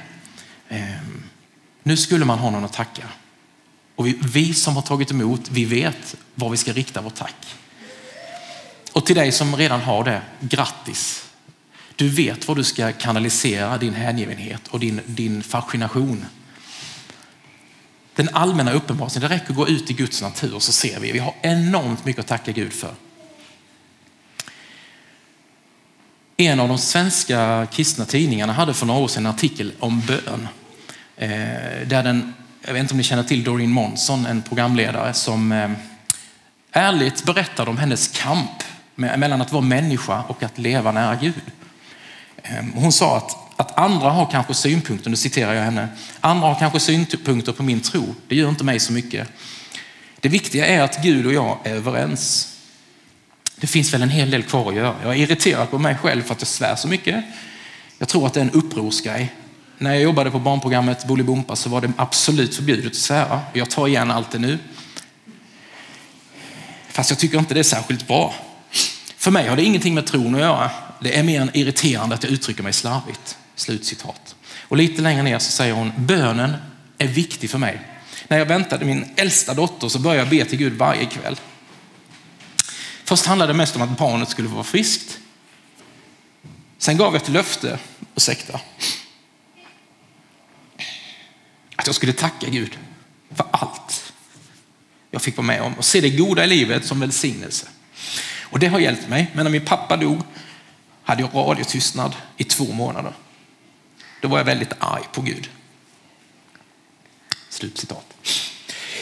Ehm, 0.69 1.23
nu 1.83 1.97
skulle 1.97 2.25
man 2.25 2.39
ha 2.39 2.51
någon 2.51 2.65
att 2.65 2.73
tacka. 2.73 3.09
Och 3.97 4.07
vi, 4.07 4.19
vi 4.23 4.55
som 4.55 4.75
har 4.77 4.83
tagit 4.83 5.11
emot, 5.11 5.41
vi 5.51 5.65
vet 5.65 6.17
var 6.35 6.51
vi 6.51 6.57
ska 6.57 6.73
rikta 6.73 7.01
vårt 7.01 7.15
tack. 7.15 7.57
Och 8.93 9.07
till 9.07 9.17
dig 9.17 9.33
som 9.33 9.57
redan 9.57 9.81
har 9.81 10.05
det, 10.05 10.23
grattis. 10.41 11.25
Du 11.97 12.09
vet 12.09 12.49
var 12.49 12.55
du 12.55 12.65
ska 12.65 12.93
kanalisera 12.93 13.79
din 13.79 13.95
hängivenhet 13.95 14.69
och 14.69 14.81
din, 14.81 15.01
din 15.07 15.43
fascination. 15.43 16.27
Den 18.19 18.29
allmänna 18.33 18.73
uppenbarelsen, 18.73 19.23
det 19.23 19.29
räcker 19.29 19.51
att 19.51 19.57
gå 19.57 19.69
ut 19.69 19.91
i 19.91 19.93
Guds 19.93 20.23
natur 20.23 20.59
så 20.59 20.73
ser 20.73 21.01
vi, 21.01 21.13
vi 21.13 21.19
har 21.19 21.35
enormt 21.43 22.05
mycket 22.05 22.21
att 22.21 22.27
tacka 22.27 22.53
Gud 22.53 22.73
för. 22.73 22.95
En 26.37 26.61
av 26.61 26.69
de 26.69 26.79
svenska 26.79 27.67
kristna 27.73 28.05
tidningarna 28.05 28.53
hade 28.53 28.75
för 28.75 28.87
några 28.87 29.01
år 29.01 29.09
sedan 29.09 29.27
en 29.27 29.33
artikel 29.33 29.73
om 29.81 30.01
bön. 30.01 30.49
Eh, 31.17 31.29
där 31.87 32.03
den, 32.03 32.35
jag 32.67 32.73
vet 32.73 32.81
inte 32.81 32.95
om 32.95 32.99
ni 32.99 33.05
känner 33.05 33.23
till 33.23 33.45
Doreen 33.45 33.71
Monson, 33.71 34.27
en 34.27 34.43
programledare 34.43 35.15
som 35.15 35.53
eh, 35.53 35.71
ärligt 36.73 37.25
berättade 37.25 37.71
om 37.71 37.79
hennes 37.79 38.09
kamp 38.09 38.63
mellan 38.95 39.41
att 39.41 39.53
vara 39.53 39.65
människa 39.65 40.23
och 40.23 40.43
att 40.43 40.59
leva 40.59 40.93
nära 40.93 41.17
Gud. 41.17 41.43
Eh, 42.43 42.65
hon 42.75 42.93
sa 42.93 43.17
att, 43.17 43.37
att 43.59 43.79
andra 43.79 44.11
har 44.11 44.31
kanske 44.31 44.55
synpunkter, 44.55 45.11
nu 45.11 45.17
citerar 45.17 45.55
jag 45.55 45.63
henne, 45.63 45.89
andra 46.21 46.47
har 46.47 46.55
kanske 46.55 46.81
synpunkter 46.81 47.53
på 47.53 47.63
min 47.63 47.81
tro. 47.81 48.15
Det 48.29 48.37
gör 48.37 48.49
inte 48.49 48.65
mig 48.65 48.81
så 48.81 48.93
mycket. 48.93 49.29
Det 50.21 50.29
viktiga 50.29 50.67
är 50.67 50.81
att 50.81 51.03
Gud 51.03 51.27
och 51.27 51.33
jag 51.33 51.59
är 51.65 51.75
överens. 51.75 52.55
Det 53.57 53.67
finns 53.67 53.95
väl 53.95 54.03
en 54.03 54.11
hel 54.11 54.31
del 54.31 54.43
kvar 54.43 54.69
att 54.69 54.77
göra. 54.77 54.95
Jag 55.03 55.13
är 55.13 55.17
irriterad 55.17 55.71
på 55.71 55.79
mig 55.79 55.97
själv 55.97 56.23
för 56.23 56.35
att 56.35 56.41
jag 56.41 56.49
svär 56.49 56.77
så 56.77 56.89
mycket. 56.89 57.25
Jag 57.99 58.09
tror 58.09 58.27
att 58.27 58.35
det 58.35 58.41
är 58.41 58.45
en 58.45 58.51
upprorsgrej. 58.51 59.35
När 59.79 59.91
jag 59.91 60.03
jobbade 60.03 60.31
på 60.31 60.39
barnprogrammet 60.39 61.07
Bolibompa 61.07 61.57
så 61.57 61.69
var 61.69 61.81
det 61.81 61.93
absolut 61.97 62.55
förbjudet 62.55 62.93
att 62.93 62.95
svära. 62.95 63.41
Jag 63.53 63.71
tar 63.71 63.89
igen 63.89 64.11
allt 64.11 64.31
det 64.31 64.39
nu. 64.39 64.59
Fast 66.89 67.11
jag 67.11 67.19
tycker 67.19 67.39
inte 67.39 67.55
det 67.55 67.61
är 67.61 67.65
särskilt 67.65 68.07
bra. 68.07 68.35
För 69.17 69.31
mig 69.31 69.49
har 69.49 69.57
det 69.57 69.65
ingenting 69.65 69.95
med 69.95 70.07
tron 70.07 70.35
att 70.35 70.41
göra. 70.41 70.71
Det 71.01 71.19
är 71.19 71.23
mer 71.23 71.41
än 71.41 71.51
irriterande 71.55 72.15
att 72.15 72.23
jag 72.23 72.33
uttrycker 72.33 72.63
mig 72.63 72.73
slarvigt. 72.73 73.39
Slutcitat. 73.59 74.37
Och 74.61 74.77
lite 74.77 75.03
längre 75.03 75.23
ner 75.23 75.39
så 75.39 75.51
säger 75.51 75.73
hon, 75.73 75.93
bönen 75.97 76.57
är 76.99 77.07
viktig 77.07 77.51
för 77.51 77.59
mig. 77.59 77.81
När 78.29 78.39
jag 78.39 78.47
väntade 78.47 78.85
min 78.85 79.05
äldsta 79.17 79.55
dotter 79.55 79.89
så 79.89 79.99
började 79.99 80.21
jag 80.21 80.29
be 80.29 80.51
till 80.51 80.59
Gud 80.59 80.73
varje 80.73 81.07
kväll. 81.07 81.41
Först 83.05 83.27
handlade 83.27 83.53
det 83.53 83.57
mest 83.57 83.77
om 83.77 83.83
att 83.83 83.99
barnet 83.99 84.29
skulle 84.29 84.49
vara 84.49 84.65
friskt. 84.65 85.19
Sen 86.79 86.97
gav 86.97 87.15
jag 87.15 87.23
ett 87.23 87.29
löfte, 87.29 87.79
ursäkta, 88.15 88.61
att 91.77 91.87
jag 91.87 91.95
skulle 91.95 92.13
tacka 92.13 92.49
Gud 92.51 92.79
för 93.35 93.47
allt 93.51 94.13
jag 95.11 95.23
fick 95.23 95.37
vara 95.37 95.47
med 95.47 95.63
om 95.63 95.75
och 95.75 95.85
se 95.85 96.01
det 96.01 96.11
goda 96.11 96.45
i 96.45 96.47
livet 96.47 96.87
som 96.87 97.01
välsignelse. 97.01 97.67
Och 98.43 98.59
det 98.59 98.67
har 98.67 98.79
hjälpt 98.79 99.09
mig. 99.09 99.31
Men 99.35 99.45
när 99.45 99.51
min 99.51 99.65
pappa 99.65 99.97
dog 99.97 100.19
hade 101.03 101.23
jag 101.23 101.31
radiotystnad 101.35 102.17
i 102.37 102.45
två 102.45 102.73
månader. 102.73 103.13
Då 104.21 104.29
var 104.29 104.39
jag 104.39 104.45
väldigt 104.45 104.73
arg 104.79 105.03
på 105.13 105.21
Gud. 105.21 105.51
Slutcitat. 107.49 108.15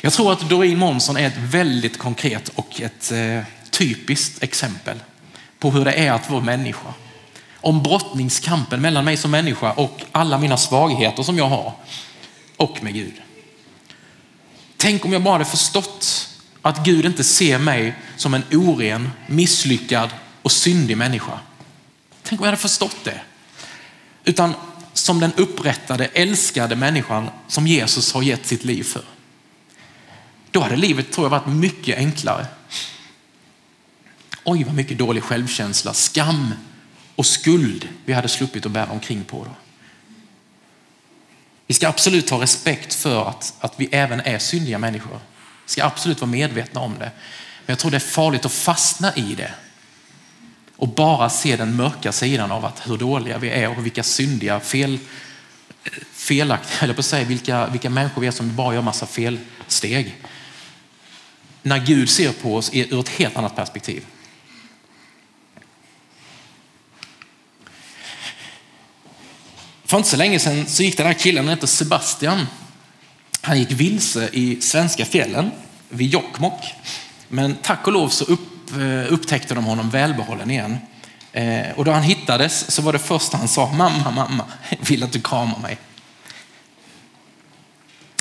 Jag 0.00 0.12
tror 0.12 0.32
att 0.32 0.48
Doreen 0.48 0.78
Månsson 0.78 1.16
är 1.16 1.26
ett 1.26 1.36
väldigt 1.36 1.98
konkret 1.98 2.48
och 2.48 2.80
ett 2.80 3.12
eh, 3.12 3.42
typiskt 3.70 4.42
exempel 4.42 5.00
på 5.58 5.70
hur 5.70 5.84
det 5.84 5.92
är 5.92 6.12
att 6.12 6.30
vara 6.30 6.40
människa. 6.40 6.94
Om 7.60 7.82
brottningskampen 7.82 8.80
mellan 8.80 9.04
mig 9.04 9.16
som 9.16 9.30
människa 9.30 9.72
och 9.72 10.00
alla 10.12 10.38
mina 10.38 10.56
svagheter 10.56 11.22
som 11.22 11.38
jag 11.38 11.48
har 11.48 11.72
och 12.56 12.82
med 12.82 12.94
Gud. 12.94 13.14
Tänk 14.76 15.04
om 15.04 15.12
jag 15.12 15.22
bara 15.22 15.32
hade 15.32 15.44
förstått 15.44 16.28
att 16.62 16.84
Gud 16.84 17.04
inte 17.04 17.24
ser 17.24 17.58
mig 17.58 17.94
som 18.16 18.34
en 18.34 18.44
oren, 18.52 19.10
misslyckad 19.26 20.10
och 20.42 20.52
syndig 20.52 20.96
människa. 20.96 21.38
Tänk 22.22 22.40
om 22.40 22.44
jag 22.44 22.52
hade 22.52 22.62
förstått 22.62 22.96
det. 23.04 23.20
Utan 24.24 24.54
som 24.98 25.20
den 25.20 25.32
upprättade, 25.36 26.06
älskade 26.06 26.76
människan 26.76 27.30
som 27.48 27.66
Jesus 27.66 28.12
har 28.12 28.22
gett 28.22 28.46
sitt 28.46 28.64
liv 28.64 28.82
för. 28.82 29.04
Då 30.50 30.60
hade 30.60 30.76
livet 30.76 31.12
tror 31.12 31.24
jag 31.24 31.30
varit 31.30 31.46
mycket 31.46 31.96
enklare. 31.96 32.46
Oj 34.44 34.64
vad 34.64 34.74
mycket 34.74 34.98
dålig 34.98 35.22
självkänsla, 35.22 35.92
skam 35.92 36.54
och 37.16 37.26
skuld 37.26 37.88
vi 38.04 38.12
hade 38.12 38.28
sluppit 38.28 38.66
att 38.66 38.72
bära 38.72 38.90
omkring 38.90 39.24
på. 39.24 39.44
Då. 39.44 39.50
Vi 41.66 41.74
ska 41.74 41.88
absolut 41.88 42.30
ha 42.30 42.42
respekt 42.42 42.94
för 42.94 43.28
att, 43.28 43.54
att 43.60 43.74
vi 43.76 43.88
även 43.92 44.20
är 44.20 44.38
syndiga 44.38 44.78
människor. 44.78 45.20
Vi 45.66 45.70
ska 45.70 45.84
absolut 45.84 46.20
vara 46.20 46.30
medvetna 46.30 46.80
om 46.80 46.92
det. 46.98 47.10
Men 47.66 47.72
jag 47.72 47.78
tror 47.78 47.90
det 47.90 47.96
är 47.96 48.00
farligt 48.00 48.44
att 48.44 48.52
fastna 48.52 49.14
i 49.14 49.34
det 49.34 49.54
och 50.76 50.88
bara 50.88 51.30
se 51.30 51.56
den 51.56 51.76
mörka 51.76 52.12
sidan 52.12 52.52
av 52.52 52.64
att 52.64 52.88
hur 52.88 52.98
dåliga 52.98 53.38
vi 53.38 53.50
är 53.50 53.78
och 53.78 53.86
vilka 53.86 54.02
syndiga, 54.02 54.60
fel, 54.60 54.98
felaktiga, 56.12 56.80
eller 56.80 56.94
på 56.94 57.00
att 57.00 57.06
säga 57.06 57.24
vilka, 57.24 57.66
vilka 57.66 57.90
människor 57.90 58.20
vi 58.20 58.26
är 58.26 58.30
som 58.30 58.56
bara 58.56 58.74
gör 58.74 58.82
massa 58.82 59.06
felsteg. 59.06 60.16
När 61.62 61.78
Gud 61.78 62.10
ser 62.10 62.32
på 62.32 62.56
oss 62.56 62.70
ur 62.72 63.00
ett 63.00 63.08
helt 63.08 63.36
annat 63.36 63.56
perspektiv. 63.56 64.04
För 69.84 69.96
inte 69.96 70.08
så 70.08 70.16
länge 70.16 70.38
sedan 70.38 70.66
så 70.66 70.82
gick 70.82 70.96
den 70.96 71.06
här 71.06 71.14
killen, 71.14 71.44
han 71.44 71.54
heter 71.54 71.66
Sebastian. 71.66 72.46
Han 73.40 73.58
gick 73.58 73.70
vilse 73.70 74.28
i 74.32 74.60
svenska 74.60 75.04
fjällen 75.04 75.50
vid 75.88 76.08
Jokkmokk. 76.08 76.64
Men 77.28 77.56
tack 77.62 77.86
och 77.86 77.92
lov 77.92 78.08
så 78.08 78.24
upp, 78.24 78.55
Eh, 78.72 79.12
upptäckte 79.12 79.54
de 79.54 79.64
honom 79.64 79.90
välbehållen 79.90 80.50
igen. 80.50 80.78
Eh, 81.32 81.70
och 81.76 81.84
då 81.84 81.92
han 81.92 82.02
hittades 82.02 82.70
så 82.70 82.82
var 82.82 82.92
det 82.92 82.98
första 82.98 83.36
han 83.36 83.48
sa, 83.48 83.72
mamma, 83.72 84.10
mamma, 84.10 84.44
vill 84.80 85.02
att 85.02 85.12
du 85.12 85.20
kramar 85.20 85.58
mig. 85.58 85.78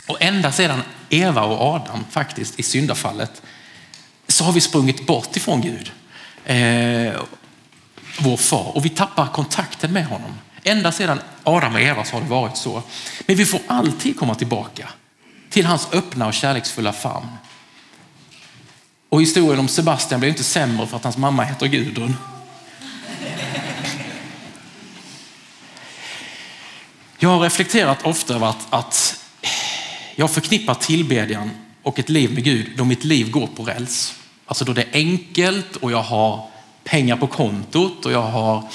Och 0.08 0.22
ända 0.22 0.52
sedan 0.52 0.84
Eva 1.10 1.44
och 1.44 1.62
Adam 1.62 2.06
faktiskt 2.10 2.60
i 2.60 2.64
syndafallet 2.64 3.42
så 4.28 4.44
har 4.44 4.52
vi 4.52 4.62
sprungit 4.62 5.08
bort 5.08 5.38
ifrån 5.38 5.62
Gud, 5.62 5.92
eh, 6.46 7.22
vår 8.20 8.38
far, 8.38 8.78
och 8.78 8.86
vi 8.86 8.90
tappar 8.90 9.28
kontakten 9.28 9.94
med 9.94 10.06
honom. 10.06 10.40
Ända 10.64 10.92
sedan 10.92 11.20
Adam 11.44 11.74
och 11.74 11.82
Eva 11.82 12.06
så 12.06 12.16
har 12.16 12.22
det 12.22 12.28
varit 12.28 12.58
så. 12.58 12.84
Men 13.26 13.36
vi 13.36 13.46
får 13.46 13.62
alltid 13.68 14.20
komma 14.20 14.36
tillbaka 14.36 14.90
till 15.50 15.66
hans 15.66 15.88
öppna 15.94 16.28
och 16.28 16.34
kärleksfulla 16.34 16.94
famn. 16.94 17.28
Och 19.10 19.22
historien 19.22 19.60
om 19.60 19.68
Sebastian 19.68 20.20
blir 20.20 20.30
inte 20.30 20.44
sämre 20.44 20.88
för 20.88 20.98
att 20.98 21.04
hans 21.04 21.18
mamma 21.18 21.44
heter 21.44 21.68
Gudrun. 21.68 22.16
Jag 27.18 27.30
har 27.30 27.40
reflekterat 27.40 28.06
ofta 28.06 28.36
över 28.36 28.48
att, 28.48 28.68
att 28.70 29.26
jag 30.16 30.32
förknippar 30.32 30.74
tillbedjan 30.74 31.50
och 31.84 32.00
ett 32.00 32.10
liv 32.10 32.34
med 32.34 32.44
Gud 32.44 32.72
då 32.78 32.86
mitt 32.86 33.04
liv 33.04 33.32
går 33.32 33.48
på 33.48 33.64
räls. 33.64 34.14
Alltså 34.46 34.66
då 34.66 34.74
det 34.74 34.82
är 34.82 34.90
enkelt 34.94 35.76
och 35.76 35.92
jag 35.92 36.02
har 36.02 36.48
pengar 36.84 37.18
på 37.18 37.28
kontot 37.28 38.06
och 38.06 38.12
jag 38.12 38.22
har 38.22 38.70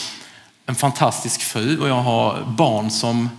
en 0.67 0.75
fantastisk 0.75 1.43
fru 1.43 1.79
och 1.79 1.89
jag 1.89 2.03
har 2.03 2.45
barn 2.45 2.91
som 2.91 3.31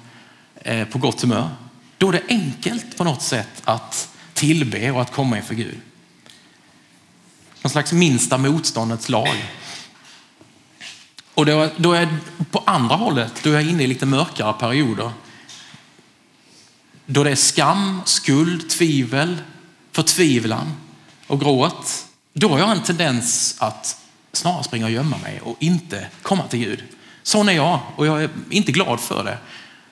är 0.55 0.85
på 0.85 0.97
gott 0.97 1.21
humör. 1.21 1.49
Då 1.97 2.07
är 2.07 2.11
det 2.11 2.23
enkelt 2.29 2.97
på 2.97 3.03
något 3.03 3.21
sätt 3.21 3.61
att 3.63 4.09
tillbe 4.33 4.91
och 4.91 5.01
att 5.01 5.11
komma 5.11 5.37
inför 5.37 5.55
Gud. 5.55 5.77
Någon 7.61 7.71
slags 7.71 7.93
minsta 7.93 8.37
motståndets 8.37 9.09
lag. 9.09 9.45
Och 11.33 11.45
då, 11.45 11.69
då 11.77 11.93
är 11.93 12.17
på 12.51 12.63
andra 12.65 12.95
hållet, 12.95 13.33
då 13.43 13.49
är 13.49 13.53
jag 13.53 13.63
inne 13.63 13.83
i 13.83 13.87
lite 13.87 14.05
mörkare 14.05 14.53
perioder. 14.53 15.11
Då 17.05 17.23
det 17.23 17.31
är 17.31 17.35
skam, 17.35 18.01
skuld, 18.05 18.69
tvivel, 18.69 19.37
förtvivlan 19.91 20.73
och 21.27 21.39
gråt. 21.39 22.05
Då 22.33 22.49
har 22.49 22.59
jag 22.59 22.71
en 22.71 22.83
tendens 22.83 23.55
att 23.59 23.97
snarare 24.33 24.63
springa 24.63 24.85
och 24.85 24.91
gömma 24.91 25.17
mig 25.17 25.41
och 25.41 25.55
inte 25.59 26.07
komma 26.21 26.43
till 26.47 26.59
Gud. 26.59 26.83
Sån 27.23 27.49
är 27.49 27.53
jag 27.53 27.79
och 27.95 28.07
jag 28.07 28.23
är 28.23 28.29
inte 28.49 28.71
glad 28.71 28.99
för 28.99 29.23
det. 29.23 29.37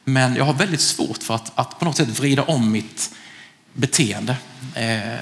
Men 0.04 0.36
jag 0.36 0.46
har 0.46 0.54
väldigt 0.54 0.82
svårt 0.82 1.24
för 1.24 1.36
att, 1.36 1.52
att 1.56 1.80
på 1.80 1.86
något 1.86 1.98
sätt 1.98 2.20
vrida 2.20 2.44
om 2.44 2.72
mitt 2.72 3.16
beteende. 3.74 4.36
Eh, 4.76 5.20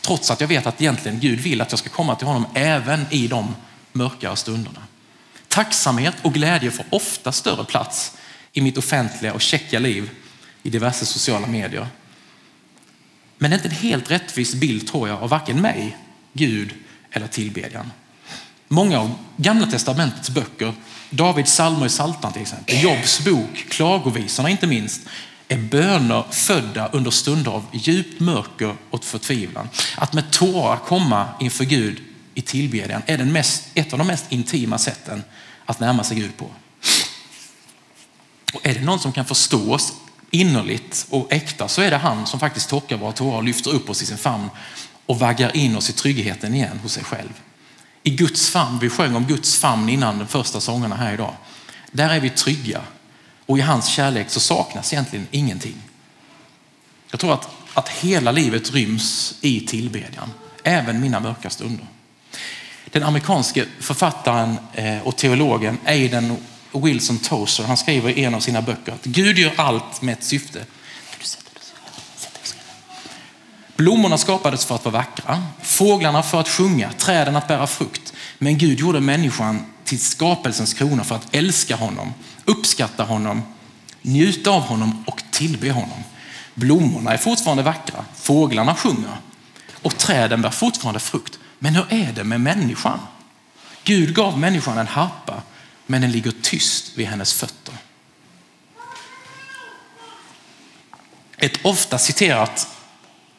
trots 0.00 0.30
att 0.30 0.40
jag 0.40 0.48
vet 0.48 0.66
att 0.66 0.80
egentligen 0.80 1.20
Gud 1.20 1.40
vill 1.40 1.60
att 1.60 1.72
jag 1.72 1.78
ska 1.78 1.88
komma 1.88 2.14
till 2.14 2.26
honom 2.26 2.46
även 2.54 3.06
i 3.10 3.28
de 3.28 3.54
mörkare 3.92 4.36
stunderna. 4.36 4.80
Tacksamhet 5.48 6.14
och 6.22 6.34
glädje 6.34 6.70
får 6.70 6.86
ofta 6.90 7.32
större 7.32 7.64
plats 7.64 8.12
i 8.52 8.60
mitt 8.60 8.78
offentliga 8.78 9.34
och 9.34 9.40
checka 9.40 9.78
liv 9.78 10.10
i 10.62 10.70
diverse 10.70 11.06
sociala 11.06 11.46
medier. 11.46 11.86
Men 13.38 13.50
det 13.50 13.54
är 13.54 13.58
inte 13.58 13.68
en 13.68 13.74
helt 13.74 14.10
rättvis 14.10 14.54
bild 14.54 14.88
tror 14.88 15.08
jag 15.08 15.22
av 15.22 15.28
varken 15.28 15.60
mig, 15.60 15.96
Gud 16.32 16.74
eller 17.10 17.26
tillbedjan. 17.26 17.92
Många 18.68 19.00
av 19.00 19.14
Gamla 19.36 19.66
Testamentets 19.66 20.30
böcker, 20.30 20.74
Davids 21.10 21.52
psalmer 21.52 21.86
i 21.86 21.88
Psaltaren 21.88 22.32
till 22.32 22.42
exempel, 22.42 22.82
Jobs 22.82 23.24
bok, 23.24 23.66
Klagovisorna 23.68 24.48
inte 24.48 24.66
minst, 24.66 25.00
är 25.50 25.58
böner 25.58 26.24
födda 26.30 26.88
under 26.88 27.10
stunder 27.10 27.50
av 27.50 27.64
djupt 27.72 28.20
mörker 28.20 28.76
och 28.90 29.04
förtvivlan. 29.04 29.68
Att 29.96 30.12
med 30.12 30.30
tårar 30.30 30.76
komma 30.76 31.28
inför 31.40 31.64
Gud 31.64 32.02
i 32.34 32.42
tillbedjan 32.42 33.02
är 33.06 33.18
den 33.18 33.32
mest, 33.32 33.64
ett 33.74 33.92
av 33.92 33.98
de 33.98 34.06
mest 34.06 34.24
intima 34.28 34.78
sätten 34.78 35.22
att 35.66 35.80
närma 35.80 36.04
sig 36.04 36.16
Gud 36.16 36.36
på. 36.36 36.50
Och 38.54 38.66
är 38.66 38.74
det 38.74 38.80
någon 38.80 38.98
som 38.98 39.12
kan 39.12 39.24
förstå 39.24 39.74
oss 39.74 39.92
innerligt 40.30 41.06
och 41.10 41.32
äkta 41.32 41.68
så 41.68 41.82
är 41.82 41.90
det 41.90 41.96
han 41.96 42.26
som 42.26 42.40
faktiskt 42.40 42.70
torkar 42.70 42.96
våra 42.96 43.12
tårar 43.12 43.36
och 43.36 43.44
lyfter 43.44 43.70
upp 43.70 43.90
oss 43.90 44.02
i 44.02 44.06
sin 44.06 44.18
famn 44.18 44.48
och 45.06 45.18
vaggar 45.18 45.56
in 45.56 45.76
oss 45.76 45.90
i 45.90 45.92
tryggheten 45.92 46.54
igen 46.54 46.78
hos 46.82 46.92
sig 46.92 47.04
själv. 47.04 47.32
I 48.02 48.10
Guds 48.10 48.50
famn, 48.50 48.78
vi 48.78 48.90
sjöng 48.90 49.16
om 49.16 49.24
Guds 49.24 49.58
famn 49.58 49.88
innan 49.88 50.18
de 50.18 50.26
första 50.26 50.60
sångerna 50.60 50.96
här 50.96 51.14
idag. 51.14 51.34
Där 51.92 52.10
är 52.10 52.20
vi 52.20 52.30
trygga 52.30 52.80
och 53.50 53.58
i 53.58 53.60
hans 53.60 53.86
kärlek 53.86 54.30
så 54.30 54.40
saknas 54.40 54.92
egentligen 54.92 55.26
ingenting. 55.30 55.76
Jag 57.10 57.20
tror 57.20 57.34
att, 57.34 57.48
att 57.74 57.88
hela 57.88 58.32
livet 58.32 58.72
ryms 58.72 59.34
i 59.40 59.60
tillbedjan, 59.60 60.32
även 60.64 61.00
mina 61.00 61.20
mörka 61.20 61.50
stunder. 61.50 61.86
Den 62.90 63.02
amerikanske 63.02 63.66
författaren 63.80 64.56
eh, 64.72 64.98
och 65.02 65.16
teologen 65.16 65.78
Aiden 65.84 66.36
Wilson 66.72 67.18
Tozer, 67.18 67.64
han 67.64 67.76
skriver 67.76 68.10
i 68.18 68.24
en 68.24 68.34
av 68.34 68.40
sina 68.40 68.62
böcker 68.62 68.92
att 68.92 69.04
Gud 69.04 69.38
gör 69.38 69.52
allt 69.56 70.02
med 70.02 70.12
ett 70.12 70.24
syfte. 70.24 70.64
Blommorna 73.76 74.18
skapades 74.18 74.64
för 74.64 74.74
att 74.74 74.84
vara 74.84 74.92
vackra, 74.92 75.42
fåglarna 75.62 76.22
för 76.22 76.40
att 76.40 76.48
sjunga, 76.48 76.92
träden 76.92 77.36
att 77.36 77.48
bära 77.48 77.66
frukt. 77.66 78.12
Men 78.38 78.58
Gud 78.58 78.80
gjorde 78.80 79.00
människan 79.00 79.66
till 79.90 80.00
skapelsens 80.00 80.74
krona 80.74 81.04
för 81.04 81.14
att 81.14 81.34
älska 81.34 81.76
honom, 81.76 82.14
uppskatta 82.44 83.02
honom, 83.04 83.42
njuta 84.02 84.50
av 84.50 84.62
honom 84.62 85.04
och 85.06 85.22
tillbe 85.30 85.70
honom. 85.70 86.04
Blommorna 86.54 87.12
är 87.12 87.16
fortfarande 87.16 87.62
vackra, 87.62 88.04
fåglarna 88.14 88.74
sjunger 88.74 89.16
och 89.82 89.98
träden 89.98 90.42
bär 90.42 90.50
fortfarande 90.50 91.00
frukt. 91.00 91.38
Men 91.58 91.74
hur 91.74 91.86
är 91.92 92.12
det 92.12 92.24
med 92.24 92.40
människan? 92.40 92.98
Gud 93.84 94.14
gav 94.14 94.38
människan 94.38 94.78
en 94.78 94.86
harpa, 94.86 95.42
men 95.86 96.00
den 96.00 96.12
ligger 96.12 96.32
tyst 96.42 96.98
vid 96.98 97.06
hennes 97.06 97.32
fötter. 97.32 97.74
Ett 101.36 101.64
ofta 101.64 101.98
citerat 101.98 102.68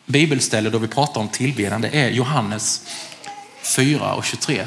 bibelställe 0.05 0.69
då 0.69 0.77
vi 0.77 0.87
pratar 0.87 1.21
om 1.21 1.29
tillbedjande 1.29 1.89
är 1.89 2.09
Johannes 2.09 2.87
4 3.75 4.13
och 4.13 4.25
23. 4.25 4.65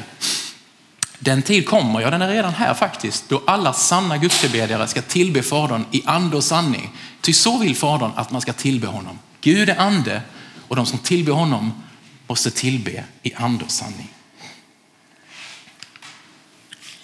Den 1.19 1.41
tid 1.41 1.65
kommer, 1.65 2.01
ja 2.01 2.09
den 2.09 2.21
är 2.21 2.27
redan 2.27 2.53
här 2.53 2.73
faktiskt, 2.73 3.29
då 3.29 3.41
alla 3.47 3.73
sanna 3.73 4.17
gudstillbedjare 4.17 4.87
ska 4.87 5.01
tillbe 5.01 5.43
Fadern 5.43 5.85
i 5.91 6.01
ande 6.05 6.37
och 6.37 6.43
sanning. 6.43 6.91
Ty 7.21 7.33
så 7.33 7.57
vill 7.57 7.75
Fadern 7.75 8.11
att 8.15 8.31
man 8.31 8.41
ska 8.41 8.53
tillbe 8.53 8.87
honom. 8.87 9.19
Gud 9.41 9.69
är 9.69 9.79
ande 9.79 10.21
och 10.67 10.75
de 10.75 10.85
som 10.85 10.99
tillber 10.99 11.31
honom 11.31 11.83
måste 12.27 12.51
tillbe 12.51 13.03
i 13.23 13.33
ande 13.33 13.65
och 13.65 13.71
sanning. 13.71 14.13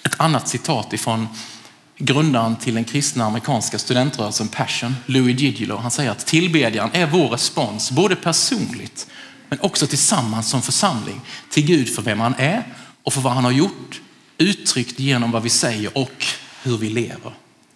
Ett 0.03 0.19
annat 0.19 0.47
citat 0.47 0.93
ifrån 0.93 1.27
grundaren 1.97 2.55
till 2.55 2.75
den 2.75 2.83
kristna 2.83 3.25
amerikanska 3.25 3.79
studentrörelsen 3.79 4.47
Passion, 4.47 4.95
Louis 5.05 5.39
Gigilo, 5.39 5.77
han 5.77 5.91
säger 5.91 6.11
att 6.11 6.25
tillbedjan 6.25 6.89
är 6.93 7.05
vår 7.05 7.27
respons, 7.27 7.91
både 7.91 8.15
personligt 8.15 9.07
men 9.49 9.59
också 9.59 9.87
tillsammans 9.87 10.49
som 10.49 10.61
församling 10.61 11.21
till 11.49 11.65
Gud 11.65 11.95
för 11.95 12.01
vem 12.01 12.19
han 12.19 12.35
är 12.37 12.63
och 13.03 13.13
för 13.13 13.21
vad 13.21 13.33
han 13.33 13.43
har 13.43 13.51
gjort, 13.51 14.01
uttryckt 14.37 14.99
genom 14.99 15.31
vad 15.31 15.43
vi 15.43 15.49
säger 15.49 15.97
och 15.97 16.25
hur 16.63 16.77
vi 16.77 16.89
lever. 16.89 17.33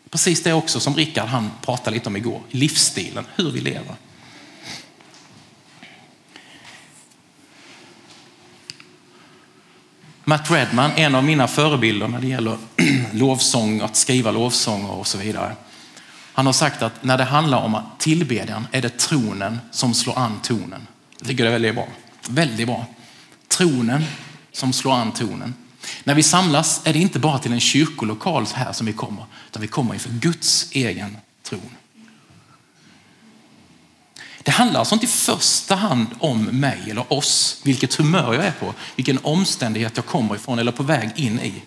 Precis 0.09 0.43
det 0.43 0.53
också 0.53 0.79
som 0.79 0.95
Rickard 0.95 1.27
han 1.27 1.51
pratade 1.61 1.93
lite 1.93 2.09
om 2.09 2.15
igår, 2.15 2.41
livsstilen, 2.49 3.25
hur 3.35 3.51
vi 3.51 3.59
lever. 3.59 3.95
Matt 10.23 10.51
Redman, 10.51 10.91
en 10.95 11.15
av 11.15 11.23
mina 11.23 11.47
förebilder 11.47 12.07
när 12.07 12.21
det 12.21 12.27
gäller 12.27 12.57
lovsång, 13.13 13.81
att 13.81 13.95
skriva 13.95 14.31
lovsånger 14.31 14.91
och 14.91 15.07
så 15.07 15.17
vidare. 15.17 15.55
Han 16.33 16.45
har 16.45 16.53
sagt 16.53 16.81
att 16.81 17.03
när 17.03 17.17
det 17.17 17.23
handlar 17.23 17.57
om 17.61 17.81
tillbedjan 17.97 18.67
är 18.71 18.81
det 18.81 18.97
tronen 18.97 19.59
som 19.71 19.93
slår 19.93 20.19
an 20.19 20.39
tonen. 20.43 20.87
Jag 21.19 21.27
tycker 21.27 21.43
det 21.43 21.49
är 21.49 21.51
väldigt 21.51 21.75
bra. 21.75 21.87
Väldigt 22.29 22.67
bra. 22.67 22.85
Tronen 23.47 24.03
som 24.55 24.73
slår 24.73 24.93
an 24.93 25.11
tonen. 25.11 25.53
När 26.03 26.15
vi 26.15 26.23
samlas 26.23 26.81
är 26.83 26.93
det 26.93 26.99
inte 26.99 27.19
bara 27.19 27.39
till 27.39 27.51
en 27.51 27.59
kyrkolokal 27.59 28.45
här 28.53 28.73
som 28.73 28.85
vi 28.85 28.93
kommer, 28.93 29.25
utan 29.49 29.61
vi 29.61 29.67
kommer 29.67 29.93
inför 29.93 30.09
Guds 30.09 30.67
egen 30.71 31.17
tron. 31.43 31.75
Det 34.43 34.51
handlar 34.51 34.79
alltså 34.79 34.95
inte 34.95 35.05
i 35.05 35.09
första 35.09 35.75
hand 35.75 36.07
om 36.19 36.43
mig 36.43 36.79
eller 36.89 37.13
oss, 37.13 37.61
vilket 37.63 37.95
humör 37.95 38.33
jag 38.33 38.45
är 38.45 38.51
på, 38.51 38.73
vilken 38.95 39.19
omständighet 39.23 39.93
jag 39.95 40.05
kommer 40.05 40.35
ifrån 40.35 40.59
eller 40.59 40.71
på 40.71 40.83
väg 40.83 41.09
in 41.15 41.39
i. 41.39 41.63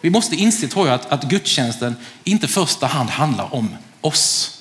Vi 0.00 0.10
måste 0.10 0.36
inse, 0.36 0.68
tror 0.68 0.86
jag, 0.86 0.94
att, 0.94 1.06
att 1.06 1.24
gudstjänsten 1.24 1.96
inte 2.24 2.46
i 2.46 2.48
första 2.48 2.86
hand 2.86 3.10
handlar 3.10 3.54
om 3.54 3.76
oss. 4.00 4.58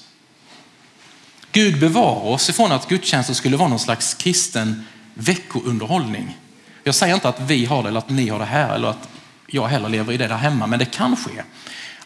Gud 1.51 1.79
bevarar 1.79 2.25
oss 2.25 2.49
ifrån 2.49 2.71
att 2.71 2.89
gudstjänsten 2.89 3.35
skulle 3.35 3.57
vara 3.57 3.69
någon 3.69 3.79
slags 3.79 4.13
kristen 4.13 4.87
veckounderhållning. 5.13 6.37
Jag 6.83 6.95
säger 6.95 7.15
inte 7.15 7.29
att 7.29 7.39
vi 7.39 7.65
har 7.65 7.83
det 7.83 7.89
eller 7.89 7.99
att 7.99 8.09
ni 8.09 8.29
har 8.29 8.39
det 8.39 8.45
här 8.45 8.75
eller 8.75 8.87
att 8.87 9.09
jag 9.47 9.67
heller 9.67 9.89
lever 9.89 10.13
i 10.13 10.17
det 10.17 10.27
där 10.27 10.37
hemma, 10.37 10.67
men 10.67 10.79
det 10.79 10.85
kan 10.85 11.15
ske 11.15 11.43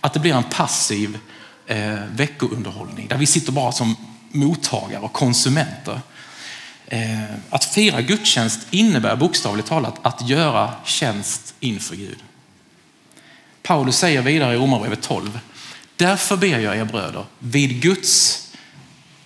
att 0.01 0.13
det 0.13 0.19
blir 0.19 0.33
en 0.33 0.43
passiv 0.43 1.19
eh, 1.67 1.93
veckounderhållning 2.11 3.07
där 3.07 3.17
vi 3.17 3.25
sitter 3.25 3.51
bara 3.51 3.71
som 3.71 3.95
mottagare 4.31 5.01
och 5.01 5.13
konsumenter. 5.13 6.01
Eh, 6.87 7.23
att 7.49 7.65
fira 7.65 8.01
gudstjänst 8.01 8.67
innebär 8.71 9.15
bokstavligt 9.15 9.67
talat 9.67 9.99
att 10.01 10.29
göra 10.29 10.71
tjänst 10.85 11.55
inför 11.59 11.95
Gud. 11.95 12.19
Paulus 13.63 13.97
säger 13.97 14.21
vidare 14.21 14.53
i 14.53 14.57
Romarbrevet 14.57 15.01
12. 15.01 15.39
Därför 15.95 16.37
ber 16.37 16.59
jag 16.59 16.77
er 16.77 16.85
bröder 16.85 17.25
vid 17.39 17.81
Guds 17.81 18.41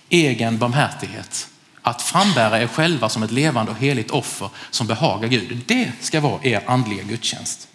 egen 0.08 0.58
barmhärtighet 0.58 1.48
att 1.82 2.02
frambära 2.02 2.62
er 2.62 2.66
själva 2.66 3.08
som 3.08 3.22
ett 3.22 3.30
levande 3.30 3.72
och 3.72 3.78
heligt 3.78 4.10
offer 4.10 4.50
som 4.70 4.86
behagar 4.86 5.28
Gud. 5.28 5.62
Det 5.66 5.92
ska 6.00 6.20
vara 6.20 6.44
er 6.44 6.62
andliga 6.66 7.02
gudstjänst. 7.02 7.68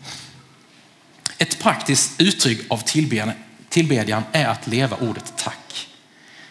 Ett 1.38 1.60
praktiskt 1.60 2.22
uttryck 2.22 2.72
av 2.72 2.78
tillbedjan 3.70 4.24
är 4.32 4.48
att 4.48 4.68
leva 4.68 4.98
ordet 4.98 5.34
tack. 5.38 5.88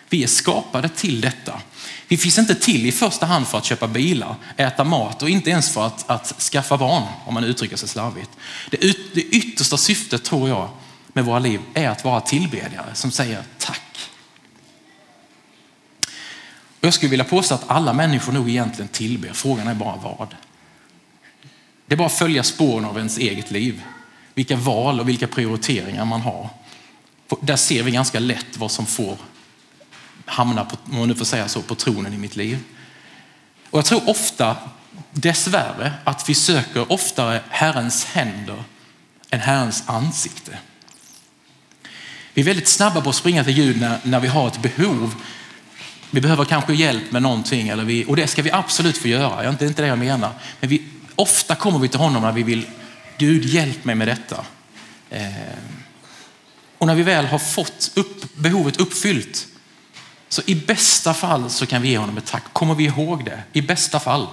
Vi 0.08 0.22
är 0.22 0.26
skapade 0.26 0.88
till 0.88 1.20
detta. 1.20 1.60
Vi 2.08 2.16
finns 2.16 2.38
inte 2.38 2.54
till 2.54 2.86
i 2.86 2.92
första 2.92 3.26
hand 3.26 3.48
för 3.48 3.58
att 3.58 3.64
köpa 3.64 3.88
bilar, 3.88 4.36
äta 4.56 4.84
mat 4.84 5.22
och 5.22 5.30
inte 5.30 5.50
ens 5.50 5.74
för 5.74 5.86
att, 5.86 6.10
att 6.10 6.26
skaffa 6.26 6.76
barn, 6.76 7.02
om 7.24 7.34
man 7.34 7.44
uttrycker 7.44 7.76
sig 7.76 7.88
slarvigt. 7.88 8.30
Det, 8.70 8.76
det 9.14 9.22
yttersta 9.22 9.76
syftet, 9.76 10.24
tror 10.24 10.48
jag, 10.48 10.68
med 11.12 11.24
våra 11.24 11.38
liv 11.38 11.60
är 11.74 11.88
att 11.88 12.04
vara 12.04 12.20
tillbedjare 12.20 12.94
som 12.94 13.10
säger 13.10 13.42
tack. 13.58 14.10
Och 16.84 16.86
jag 16.86 16.94
skulle 16.94 17.10
vilja 17.10 17.24
påstå 17.24 17.54
att 17.54 17.70
alla 17.70 17.92
människor 17.92 18.32
nog 18.32 18.48
egentligen 18.48 18.88
tillber. 18.88 19.32
Frågan 19.32 19.68
är 19.68 19.74
bara 19.74 19.96
vad. 19.96 20.34
Det 21.86 21.94
är 21.94 21.96
bara 21.96 22.06
att 22.06 22.18
följa 22.18 22.42
spåren 22.42 22.84
av 22.84 22.96
ens 22.96 23.18
eget 23.18 23.50
liv. 23.50 23.82
Vilka 24.34 24.56
val 24.56 25.00
och 25.00 25.08
vilka 25.08 25.26
prioriteringar 25.26 26.04
man 26.04 26.20
har. 26.20 26.48
Där 27.40 27.56
ser 27.56 27.82
vi 27.82 27.90
ganska 27.90 28.18
lätt 28.20 28.56
vad 28.56 28.70
som 28.70 28.86
får 28.86 29.16
hamna, 30.24 30.64
på, 30.64 30.76
om 30.84 30.98
man 30.98 31.08
nu 31.08 31.14
får 31.14 31.24
säga 31.24 31.48
så, 31.48 31.62
på 31.62 31.74
tronen 31.74 32.14
i 32.14 32.18
mitt 32.18 32.36
liv. 32.36 32.58
Och 33.70 33.78
jag 33.78 33.84
tror 33.84 34.08
ofta, 34.10 34.56
dessvärre, 35.10 35.92
att 36.04 36.28
vi 36.28 36.34
söker 36.34 36.92
oftare 36.92 37.40
Herrens 37.48 38.04
händer 38.04 38.64
än 39.30 39.40
Herrens 39.40 39.82
ansikte. 39.86 40.58
Vi 42.34 42.42
är 42.42 42.46
väldigt 42.46 42.68
snabba 42.68 43.00
på 43.00 43.10
att 43.10 43.16
springa 43.16 43.44
till 43.44 43.54
Gud 43.54 43.80
när, 43.80 43.98
när 44.02 44.20
vi 44.20 44.28
har 44.28 44.48
ett 44.48 44.62
behov. 44.62 45.14
Vi 46.14 46.20
behöver 46.20 46.44
kanske 46.44 46.74
hjälp 46.74 47.12
med 47.12 47.22
någonting 47.22 47.68
eller 47.68 47.85
vi, 47.85 48.05
och 48.05 48.16
det 48.16 48.27
ska 48.27 48.42
vi 48.42 48.50
absolut 48.50 48.98
få 48.98 49.09
göra. 49.09 49.53
Det 49.53 49.64
är 49.64 49.68
inte 49.68 49.83
det 49.83 49.88
jag 49.88 49.98
menar. 49.98 50.33
Men 50.61 50.70
vi, 50.70 50.83
ofta 51.14 51.55
kommer 51.55 51.79
vi 51.79 51.88
till 51.88 51.98
honom 51.98 52.22
när 52.22 52.33
vi 52.33 52.42
vill, 52.42 52.66
Gud 53.18 53.44
hjälp 53.44 53.85
mig 53.85 53.94
med 53.94 54.09
detta. 54.09 54.44
Eh, 55.11 55.33
och 56.79 56.87
när 56.87 56.94
vi 56.94 57.03
väl 57.03 57.27
har 57.27 57.38
fått 57.38 57.90
upp, 57.94 58.37
behovet 58.37 58.77
uppfyllt 58.77 59.46
så 60.29 60.42
i 60.46 60.55
bästa 60.55 61.14
fall 61.14 61.50
så 61.50 61.66
kan 61.66 61.83
vi 61.83 61.88
ge 61.88 61.98
honom 61.98 62.18
ett 62.18 62.27
tack. 62.27 62.44
Kommer 62.53 62.74
vi 62.74 62.85
ihåg 62.85 63.24
det? 63.24 63.42
I 63.53 63.62
bästa 63.62 64.00
fall. 64.00 64.27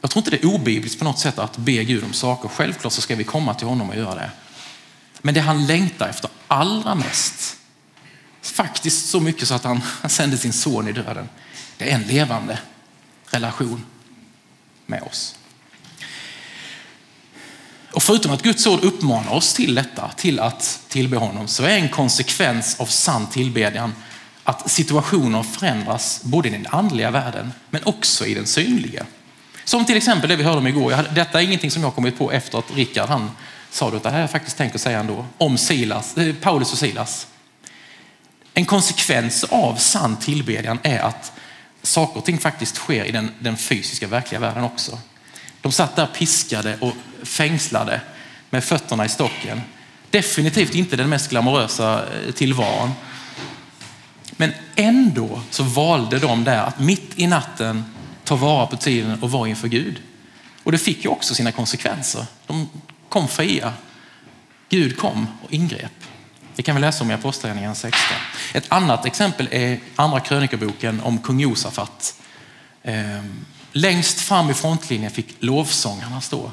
Jag 0.00 0.10
tror 0.10 0.20
inte 0.20 0.30
det 0.30 0.44
är 0.44 0.54
obibliskt 0.54 0.98
på 0.98 1.04
något 1.04 1.18
sätt 1.18 1.38
att 1.38 1.56
be 1.56 1.84
Gud 1.84 2.04
om 2.04 2.12
saker. 2.12 2.48
Självklart 2.48 2.92
så 2.92 3.00
ska 3.00 3.16
vi 3.16 3.24
komma 3.24 3.54
till 3.54 3.66
honom 3.66 3.90
och 3.90 3.96
göra 3.96 4.14
det. 4.14 4.30
Men 5.22 5.34
det 5.34 5.40
han 5.40 5.66
längtar 5.66 6.08
efter 6.08 6.30
allra 6.46 6.94
mest, 6.94 7.57
faktiskt 8.50 9.08
så 9.08 9.20
mycket 9.20 9.48
så 9.48 9.54
att 9.54 9.64
han 9.64 9.82
sände 10.08 10.38
sin 10.38 10.52
son 10.52 10.88
i 10.88 10.92
döden, 10.92 11.28
det 11.78 11.90
är 11.90 11.94
en 11.94 12.02
levande 12.02 12.58
relation 13.30 13.84
med 14.86 15.02
oss. 15.02 15.34
Och 17.92 18.02
förutom 18.02 18.32
att 18.32 18.42
Guds 18.42 18.66
ord 18.66 18.84
uppmanar 18.84 19.32
oss 19.32 19.54
till 19.54 19.74
detta, 19.74 20.10
till 20.16 20.40
att 20.40 20.80
tillbe 20.88 21.16
honom, 21.16 21.48
så 21.48 21.62
är 21.62 21.76
en 21.76 21.88
konsekvens 21.88 22.80
av 22.80 22.86
sann 22.86 23.26
tillbedjan 23.26 23.94
att 24.44 24.70
situationer 24.70 25.42
förändras 25.42 26.20
både 26.22 26.48
i 26.48 26.52
den 26.52 26.66
andliga 26.70 27.10
världen 27.10 27.52
men 27.70 27.84
också 27.84 28.26
i 28.26 28.34
den 28.34 28.46
synliga. 28.46 29.06
Som 29.64 29.84
till 29.84 29.96
exempel 29.96 30.28
det 30.28 30.36
vi 30.36 30.42
hörde 30.42 30.58
om 30.58 30.66
igår. 30.66 31.04
Detta 31.14 31.40
är 31.40 31.44
ingenting 31.44 31.70
som 31.70 31.82
jag 31.82 31.94
kommit 31.94 32.18
på 32.18 32.32
efter 32.32 32.58
att 32.58 32.74
Rickard 32.74 33.08
han 33.08 33.30
sa 33.70 33.90
det, 33.90 33.96
utan 33.96 34.12
det 34.12 34.16
här 34.16 34.20
jag 34.20 34.30
faktiskt 34.30 34.56
tänkt 34.56 34.74
att 34.74 34.80
säga 34.80 35.00
ändå, 35.00 35.26
om 35.38 35.58
Silas, 35.58 36.16
eh, 36.16 36.34
Paulus 36.34 36.72
och 36.72 36.78
Silas. 36.78 37.26
En 38.58 38.66
konsekvens 38.66 39.44
av 39.44 39.76
sann 39.76 40.16
tillbedjan 40.16 40.78
är 40.82 40.98
att 40.98 41.32
saker 41.82 42.18
och 42.18 42.24
ting 42.24 42.38
faktiskt 42.38 42.76
sker 42.76 43.04
i 43.04 43.12
den, 43.12 43.30
den 43.40 43.56
fysiska 43.56 44.06
verkliga 44.06 44.40
världen 44.40 44.64
också. 44.64 44.98
De 45.60 45.72
satt 45.72 45.96
där 45.96 46.06
piskade 46.06 46.78
och 46.80 46.92
fängslade 47.22 48.00
med 48.50 48.64
fötterna 48.64 49.04
i 49.04 49.08
stocken. 49.08 49.60
Definitivt 50.10 50.74
inte 50.74 50.96
den 50.96 51.08
mest 51.08 51.30
glamorösa 51.30 52.04
eh, 52.06 52.32
tillvaron. 52.32 52.90
Men 54.30 54.52
ändå 54.76 55.42
så 55.50 55.62
valde 55.62 56.18
de 56.18 56.44
där 56.44 56.62
att 56.62 56.80
mitt 56.80 57.12
i 57.16 57.26
natten 57.26 57.84
ta 58.24 58.36
vara 58.36 58.66
på 58.66 58.76
tiden 58.76 59.22
och 59.22 59.30
vara 59.30 59.48
inför 59.48 59.68
Gud. 59.68 60.02
Och 60.62 60.72
det 60.72 60.78
fick 60.78 61.04
ju 61.04 61.10
också 61.10 61.34
sina 61.34 61.52
konsekvenser. 61.52 62.26
De 62.46 62.68
kom 63.08 63.28
fria. 63.28 63.72
Gud 64.68 64.96
kom 64.96 65.26
och 65.42 65.52
ingrep. 65.52 65.92
Det 66.58 66.62
kan 66.62 66.74
vi 66.74 66.80
läsa 66.80 67.04
om 67.04 67.10
i 67.10 67.14
Apostlagärningarna 67.14 67.74
16. 67.74 68.00
Ett 68.52 68.64
annat 68.68 69.06
exempel 69.06 69.48
är 69.50 69.80
andra 69.96 70.20
krönikaboken 70.20 71.00
om 71.00 71.18
kung 71.18 71.40
Josafat. 71.40 72.14
Ehm, 72.82 73.44
längst 73.72 74.20
fram 74.20 74.50
i 74.50 74.54
frontlinjen 74.54 75.10
fick 75.10 75.36
lovsångarna 75.38 76.20
stå. 76.20 76.50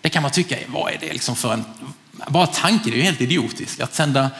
Det 0.00 0.08
kan 0.08 0.22
man 0.22 0.30
tycka, 0.30 0.56
vad 0.66 0.92
är 0.92 0.98
det 1.00 1.12
liksom 1.12 1.36
för 1.36 1.52
en... 1.52 1.64
Bara 2.28 2.46
tanken 2.46 2.92
är 2.92 2.96
ju 2.96 3.02
helt 3.02 3.20
idiotisk. 3.20 3.80
Att 3.80 3.94
sända, 3.94 4.30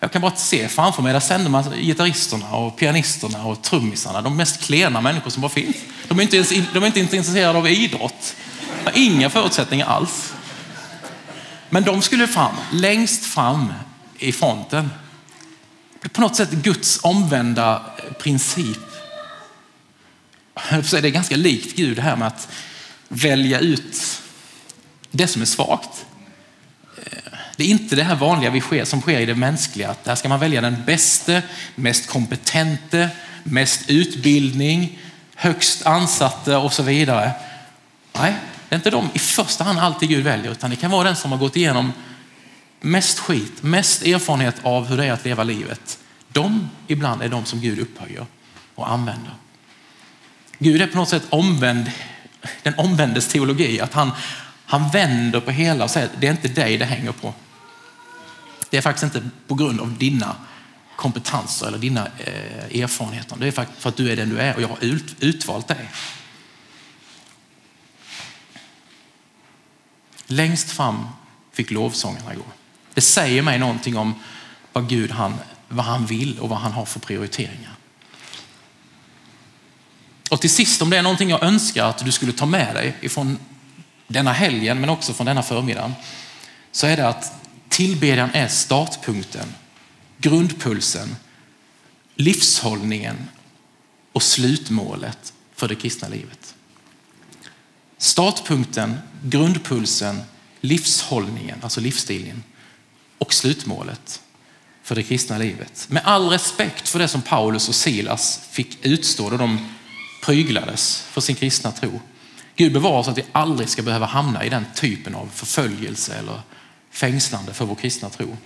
jag 0.00 0.12
kan 0.12 0.22
bara 0.22 0.36
se 0.36 0.68
framför 0.68 1.02
mig, 1.02 1.12
där 1.12 1.20
sänder 1.20 1.50
man 1.50 1.64
gitarristerna 1.76 2.50
och 2.56 2.76
pianisterna 2.78 3.44
och 3.44 3.62
trummisarna, 3.62 4.22
de 4.22 4.36
mest 4.36 4.60
klena 4.60 5.00
människor 5.00 5.30
som 5.30 5.40
bara 5.40 5.52
finns. 5.52 5.76
De 6.08 6.18
är 6.18 6.22
inte, 6.22 6.36
ens, 6.36 6.48
de 6.48 6.82
är 6.82 6.86
inte 6.86 6.98
ens 6.98 7.14
intresserade 7.14 7.58
av 7.58 7.68
idrott. 7.68 8.36
De 8.84 8.90
har 8.90 8.98
inga 8.98 9.30
förutsättningar 9.30 9.86
alls. 9.86 10.32
Men 11.70 11.82
de 11.82 12.02
skulle 12.02 12.26
fram, 12.26 12.54
längst 12.72 13.24
fram 13.24 13.72
i 14.18 14.32
fronten. 14.32 14.90
På 16.12 16.20
något 16.20 16.36
sätt 16.36 16.50
Guds 16.50 16.98
omvända 17.02 17.82
princip. 18.18 18.78
Det 20.70 20.92
är 20.92 21.08
ganska 21.08 21.36
likt 21.36 21.76
Gud 21.76 21.96
det 21.96 22.02
här 22.02 22.16
med 22.16 22.28
att 22.28 22.48
välja 23.08 23.60
ut 23.60 24.20
det 25.10 25.26
som 25.26 25.42
är 25.42 25.46
svagt. 25.46 26.06
Det 27.56 27.64
är 27.64 27.68
inte 27.68 27.96
det 27.96 28.02
här 28.02 28.16
vanliga 28.16 28.86
som 28.86 29.00
sker 29.00 29.20
i 29.20 29.26
det 29.26 29.34
mänskliga. 29.34 29.90
Att 29.90 30.04
där 30.04 30.14
ska 30.14 30.28
man 30.28 30.40
välja 30.40 30.60
den 30.60 30.84
bäste, 30.84 31.42
mest 31.74 32.06
kompetente, 32.06 33.10
mest 33.42 33.90
utbildning, 33.90 34.98
högst 35.34 35.86
ansatte 35.86 36.56
och 36.56 36.72
så 36.72 36.82
vidare. 36.82 37.30
Nej, 38.12 38.34
det 38.68 38.74
är 38.74 38.76
inte 38.76 38.90
de 38.90 39.08
i 39.14 39.18
första 39.18 39.64
hand 39.64 39.78
alltid 39.78 40.08
Gud 40.08 40.24
väljer, 40.24 40.52
utan 40.52 40.70
det 40.70 40.76
kan 40.76 40.90
vara 40.90 41.04
den 41.04 41.16
som 41.16 41.32
har 41.32 41.38
gått 41.38 41.56
igenom 41.56 41.92
mest 42.80 43.18
skit, 43.18 43.62
mest 43.62 44.02
erfarenhet 44.02 44.54
av 44.62 44.86
hur 44.86 44.96
det 44.96 45.06
är 45.06 45.12
att 45.12 45.24
leva 45.24 45.44
livet. 45.44 45.98
De 46.28 46.70
ibland 46.86 47.22
är 47.22 47.28
de 47.28 47.44
som 47.44 47.60
Gud 47.60 47.78
upphöjer 47.78 48.26
och 48.74 48.90
använder. 48.90 49.34
Gud 50.58 50.82
är 50.82 50.86
på 50.86 50.96
något 50.96 51.08
sätt 51.08 51.26
omvänd, 51.30 51.90
den 52.62 52.74
omvändes 52.78 53.28
teologi, 53.28 53.80
att 53.80 53.94
han, 53.94 54.10
han 54.66 54.90
vänder 54.90 55.40
på 55.40 55.50
hela 55.50 55.84
och 55.84 55.90
säger 55.90 56.06
att 56.06 56.20
det 56.20 56.26
är 56.26 56.30
inte 56.30 56.48
dig 56.48 56.78
det 56.78 56.84
hänger 56.84 57.12
på. 57.12 57.34
Det 58.70 58.76
är 58.76 58.82
faktiskt 58.82 59.04
inte 59.04 59.30
på 59.46 59.54
grund 59.54 59.80
av 59.80 59.98
dina 59.98 60.36
kompetenser 60.96 61.66
eller 61.66 61.78
dina 61.78 62.06
eh, 62.06 62.82
erfarenheter. 62.82 63.36
Det 63.40 63.46
är 63.46 63.52
faktiskt 63.52 63.82
för 63.82 63.88
att 63.88 63.96
du 63.96 64.12
är 64.12 64.16
den 64.16 64.28
du 64.28 64.38
är 64.38 64.54
och 64.54 64.62
jag 64.62 64.68
har 64.68 64.84
ut, 64.84 65.16
utvalt 65.20 65.68
dig. 65.68 65.90
Längst 70.26 70.70
fram 70.70 71.08
fick 71.52 71.70
lovsångarna 71.70 72.34
gå. 72.34 72.44
Det 72.94 73.00
säger 73.00 73.42
mig 73.42 73.58
någonting 73.58 73.96
om 73.96 74.14
vad 74.72 74.88
Gud 74.88 75.10
han, 75.10 75.34
vad 75.68 75.84
han 75.84 76.06
vill 76.06 76.38
och 76.38 76.48
vad 76.48 76.58
han 76.58 76.72
har 76.72 76.84
för 76.84 77.00
prioriteringar. 77.00 77.74
Och 80.30 80.40
till 80.40 80.50
sist, 80.50 80.82
om 80.82 80.90
det 80.90 80.96
är 80.96 81.02
någonting 81.02 81.30
jag 81.30 81.42
önskar 81.42 81.84
att 81.84 82.04
du 82.04 82.12
skulle 82.12 82.32
ta 82.32 82.46
med 82.46 82.74
dig 82.74 82.96
ifrån 83.00 83.38
denna 84.06 84.32
helgen, 84.32 84.80
men 84.80 84.90
också 84.90 85.14
från 85.14 85.26
denna 85.26 85.42
förmiddag, 85.42 85.92
så 86.72 86.86
är 86.86 86.96
det 86.96 87.08
att 87.08 87.32
tillbedjan 87.68 88.30
är 88.32 88.48
startpunkten, 88.48 89.54
grundpulsen, 90.18 91.16
livshållningen 92.14 93.28
och 94.12 94.22
slutmålet 94.22 95.32
för 95.54 95.68
det 95.68 95.74
kristna 95.74 96.08
livet. 96.08 96.54
Startpunkten, 97.98 98.98
grundpulsen, 99.22 100.22
livshållningen, 100.60 101.58
alltså 101.62 101.80
livsstilen 101.80 102.42
och 103.18 103.34
slutmålet 103.34 104.20
för 104.82 104.94
det 104.94 105.02
kristna 105.02 105.38
livet. 105.38 105.86
Med 105.88 106.02
all 106.04 106.28
respekt 106.28 106.88
för 106.88 106.98
det 106.98 107.08
som 107.08 107.22
Paulus 107.22 107.68
och 107.68 107.74
Silas 107.74 108.40
fick 108.50 108.86
utstå 108.86 109.30
då 109.30 109.36
de 109.36 109.68
pryglades 110.24 111.00
för 111.00 111.20
sin 111.20 111.36
kristna 111.36 111.70
tro. 111.70 112.00
Gud 112.56 112.72
bevara 112.72 112.98
oss 112.98 113.08
att 113.08 113.18
vi 113.18 113.24
aldrig 113.32 113.68
ska 113.68 113.82
behöva 113.82 114.06
hamna 114.06 114.44
i 114.44 114.48
den 114.48 114.66
typen 114.74 115.14
av 115.14 115.30
förföljelse 115.34 116.14
eller 116.14 116.40
fängslande 116.90 117.54
för 117.54 117.64
vår 117.64 117.74
kristna 117.74 118.10
tro. 118.10 118.36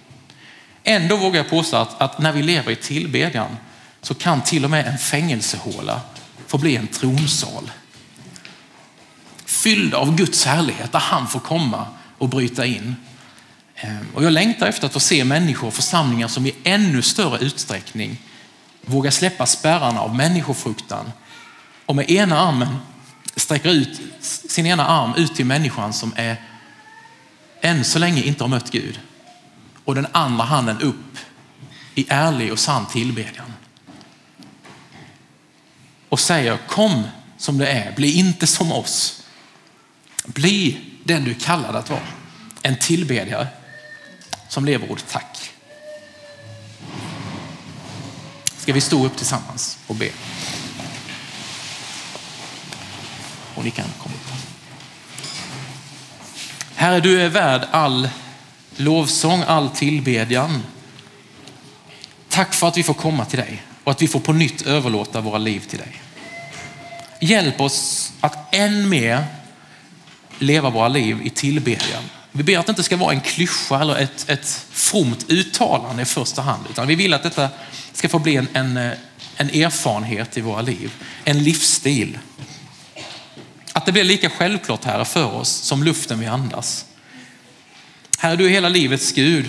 Ändå 0.85 1.17
vågar 1.17 1.37
jag 1.41 1.51
påstå 1.51 1.77
att, 1.77 2.01
att 2.01 2.19
när 2.19 2.33
vi 2.33 2.43
lever 2.43 2.73
i 2.73 2.77
tillbedjan 2.77 3.57
så 4.01 4.15
kan 4.15 4.43
till 4.43 4.65
och 4.65 4.71
med 4.71 4.87
en 4.87 4.99
fängelsehåla 4.99 6.01
få 6.47 6.59
bli 6.59 6.77
en 6.77 6.87
tronsal. 6.87 7.71
Fylld 9.45 9.95
av 9.95 10.17
Guds 10.17 10.45
härlighet 10.45 10.93
där 10.93 10.99
han 10.99 11.29
får 11.29 11.41
komma 11.41 11.87
och 12.19 12.29
bryta 12.29 12.67
in. 12.67 12.97
Ehm, 13.81 14.07
och 14.15 14.25
jag 14.25 14.33
längtar 14.33 14.67
efter 14.67 14.87
att 14.87 14.93
få 14.93 15.01
se 15.01 15.25
människor 15.25 15.69
och 15.69 15.75
församlingar 15.75 16.29
som 16.29 16.47
i 16.47 16.55
ännu 16.65 17.03
större 17.03 17.39
utsträckning 17.39 18.17
vågar 18.81 19.11
släppa 19.11 19.47
spärrarna 19.47 20.01
av 20.01 20.15
människofruktan 20.15 21.13
och 21.87 21.97
med 21.97 22.11
ena 22.11 22.39
armen 22.39 22.77
sträcker 23.37 23.71
ut 23.71 24.01
sin 24.21 24.67
ena 24.67 24.87
arm 24.87 25.15
ut 25.17 25.35
till 25.35 25.47
människan 25.47 25.93
som 25.93 26.13
är 26.17 26.37
än 27.61 27.85
så 27.85 27.99
länge 27.99 28.23
inte 28.23 28.45
har 28.45 28.49
mött 28.49 28.71
Gud 28.71 29.01
och 29.85 29.95
den 29.95 30.07
andra 30.13 30.45
handen 30.45 30.81
upp 30.81 31.19
i 31.95 32.07
ärlig 32.09 32.53
och 32.53 32.59
sann 32.59 32.87
tillbedjan. 32.87 33.53
Och 36.09 36.21
säger 36.21 36.57
kom 36.57 37.03
som 37.37 37.59
det 37.59 37.67
är, 37.67 37.93
bli 37.93 38.13
inte 38.13 38.47
som 38.47 38.73
oss. 38.73 39.23
Bli 40.27 40.81
den 41.05 41.25
du 41.25 41.31
är 41.31 41.35
kallad 41.35 41.77
att 41.77 41.91
vara. 41.91 42.01
En 42.63 42.77
tillbedjare 42.77 43.49
som 44.49 44.65
lever 44.65 44.99
tack. 45.11 45.51
Ska 48.57 48.73
vi 48.73 48.81
stå 48.81 49.07
upp 49.07 49.17
tillsammans 49.17 49.79
och 49.87 49.95
be? 49.95 50.09
Och 53.55 53.65
ni 53.65 53.71
kan 53.71 53.87
komma 53.99 54.15
upp. 54.15 54.33
Herre, 56.75 57.01
du 57.01 57.23
är 57.23 57.29
värd 57.29 57.63
all 57.71 58.09
lovsång, 58.77 59.43
all 59.47 59.71
tillbedjan. 59.71 60.63
Tack 62.29 62.55
för 62.55 62.69
att 62.69 62.77
vi 62.77 62.83
får 62.83 62.95
komma 62.95 63.25
till 63.25 63.39
dig 63.39 63.63
och 63.85 63.93
att 63.93 64.03
vi 64.03 64.09
får 64.09 64.21
på 64.21 64.33
nytt 64.33 64.63
överlåta 64.63 65.21
våra 65.21 65.39
liv 65.39 65.61
till 65.61 65.79
dig. 65.79 66.03
Hjälp 67.21 67.61
oss 67.61 68.13
att 68.21 68.55
än 68.55 68.89
mer 68.89 69.25
leva 70.39 70.71
våra 70.71 70.89
liv 70.89 71.21
i 71.25 71.31
tillbedjan. 71.31 72.03
Vi 72.33 72.43
ber 72.43 72.59
att 72.59 72.67
det 72.67 72.71
inte 72.71 72.83
ska 72.83 72.97
vara 72.97 73.13
en 73.13 73.21
klyscha 73.21 73.81
eller 73.81 73.97
ett, 73.97 74.31
ett 74.31 74.67
fromt 74.71 75.25
uttalande 75.29 76.03
i 76.03 76.05
första 76.05 76.43
hand, 76.43 76.65
utan 76.71 76.87
vi 76.87 76.95
vill 76.95 77.15
att 77.15 77.23
detta 77.23 77.49
ska 77.93 78.09
få 78.09 78.19
bli 78.19 78.37
en, 78.37 78.49
en, 78.53 78.77
eh, 78.77 78.93
en 79.37 79.51
erfarenhet 79.51 80.37
i 80.37 80.41
våra 80.41 80.63
liv, 80.63 80.93
en 81.25 81.43
livsstil. 81.43 82.19
Att 83.73 83.87
det 83.87 83.93
blir 83.93 84.05
lika 84.05 84.31
självklart 84.31 84.85
här 84.85 85.05
för 85.05 85.35
oss 85.35 85.49
som 85.49 85.83
luften 85.83 86.21
vi 86.21 86.27
andas. 86.27 86.85
Herre, 88.19 88.37
du 88.37 88.47
är 88.47 88.51
hela 88.51 88.69
livets 88.69 89.13
Gud 89.13 89.49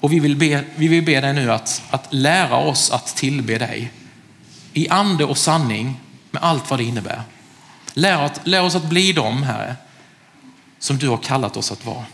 och 0.00 0.12
vi 0.12 0.20
vill 0.20 0.36
be, 0.36 0.64
vi 0.76 0.88
vill 0.88 1.04
be 1.04 1.20
dig 1.20 1.32
nu 1.32 1.52
att, 1.52 1.82
att 1.90 2.06
lära 2.10 2.56
oss 2.56 2.90
att 2.90 3.16
tillbe 3.16 3.58
dig 3.58 3.92
i 4.72 4.88
ande 4.88 5.24
och 5.24 5.38
sanning 5.38 6.00
med 6.30 6.42
allt 6.42 6.70
vad 6.70 6.78
det 6.78 6.84
innebär. 6.84 7.22
Lär, 7.92 8.30
lär 8.44 8.62
oss 8.62 8.74
att 8.74 8.84
bli 8.84 9.12
dem, 9.12 9.42
Herre, 9.42 9.76
som 10.78 10.98
du 10.98 11.08
har 11.08 11.16
kallat 11.16 11.56
oss 11.56 11.72
att 11.72 11.86
vara. 11.86 12.06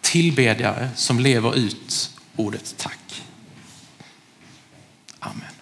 Tillbedjare 0.00 0.90
som 0.96 1.20
lever 1.20 1.56
ut 1.56 2.10
ordet 2.36 2.74
tack. 2.78 3.22
Amen. 5.18 5.53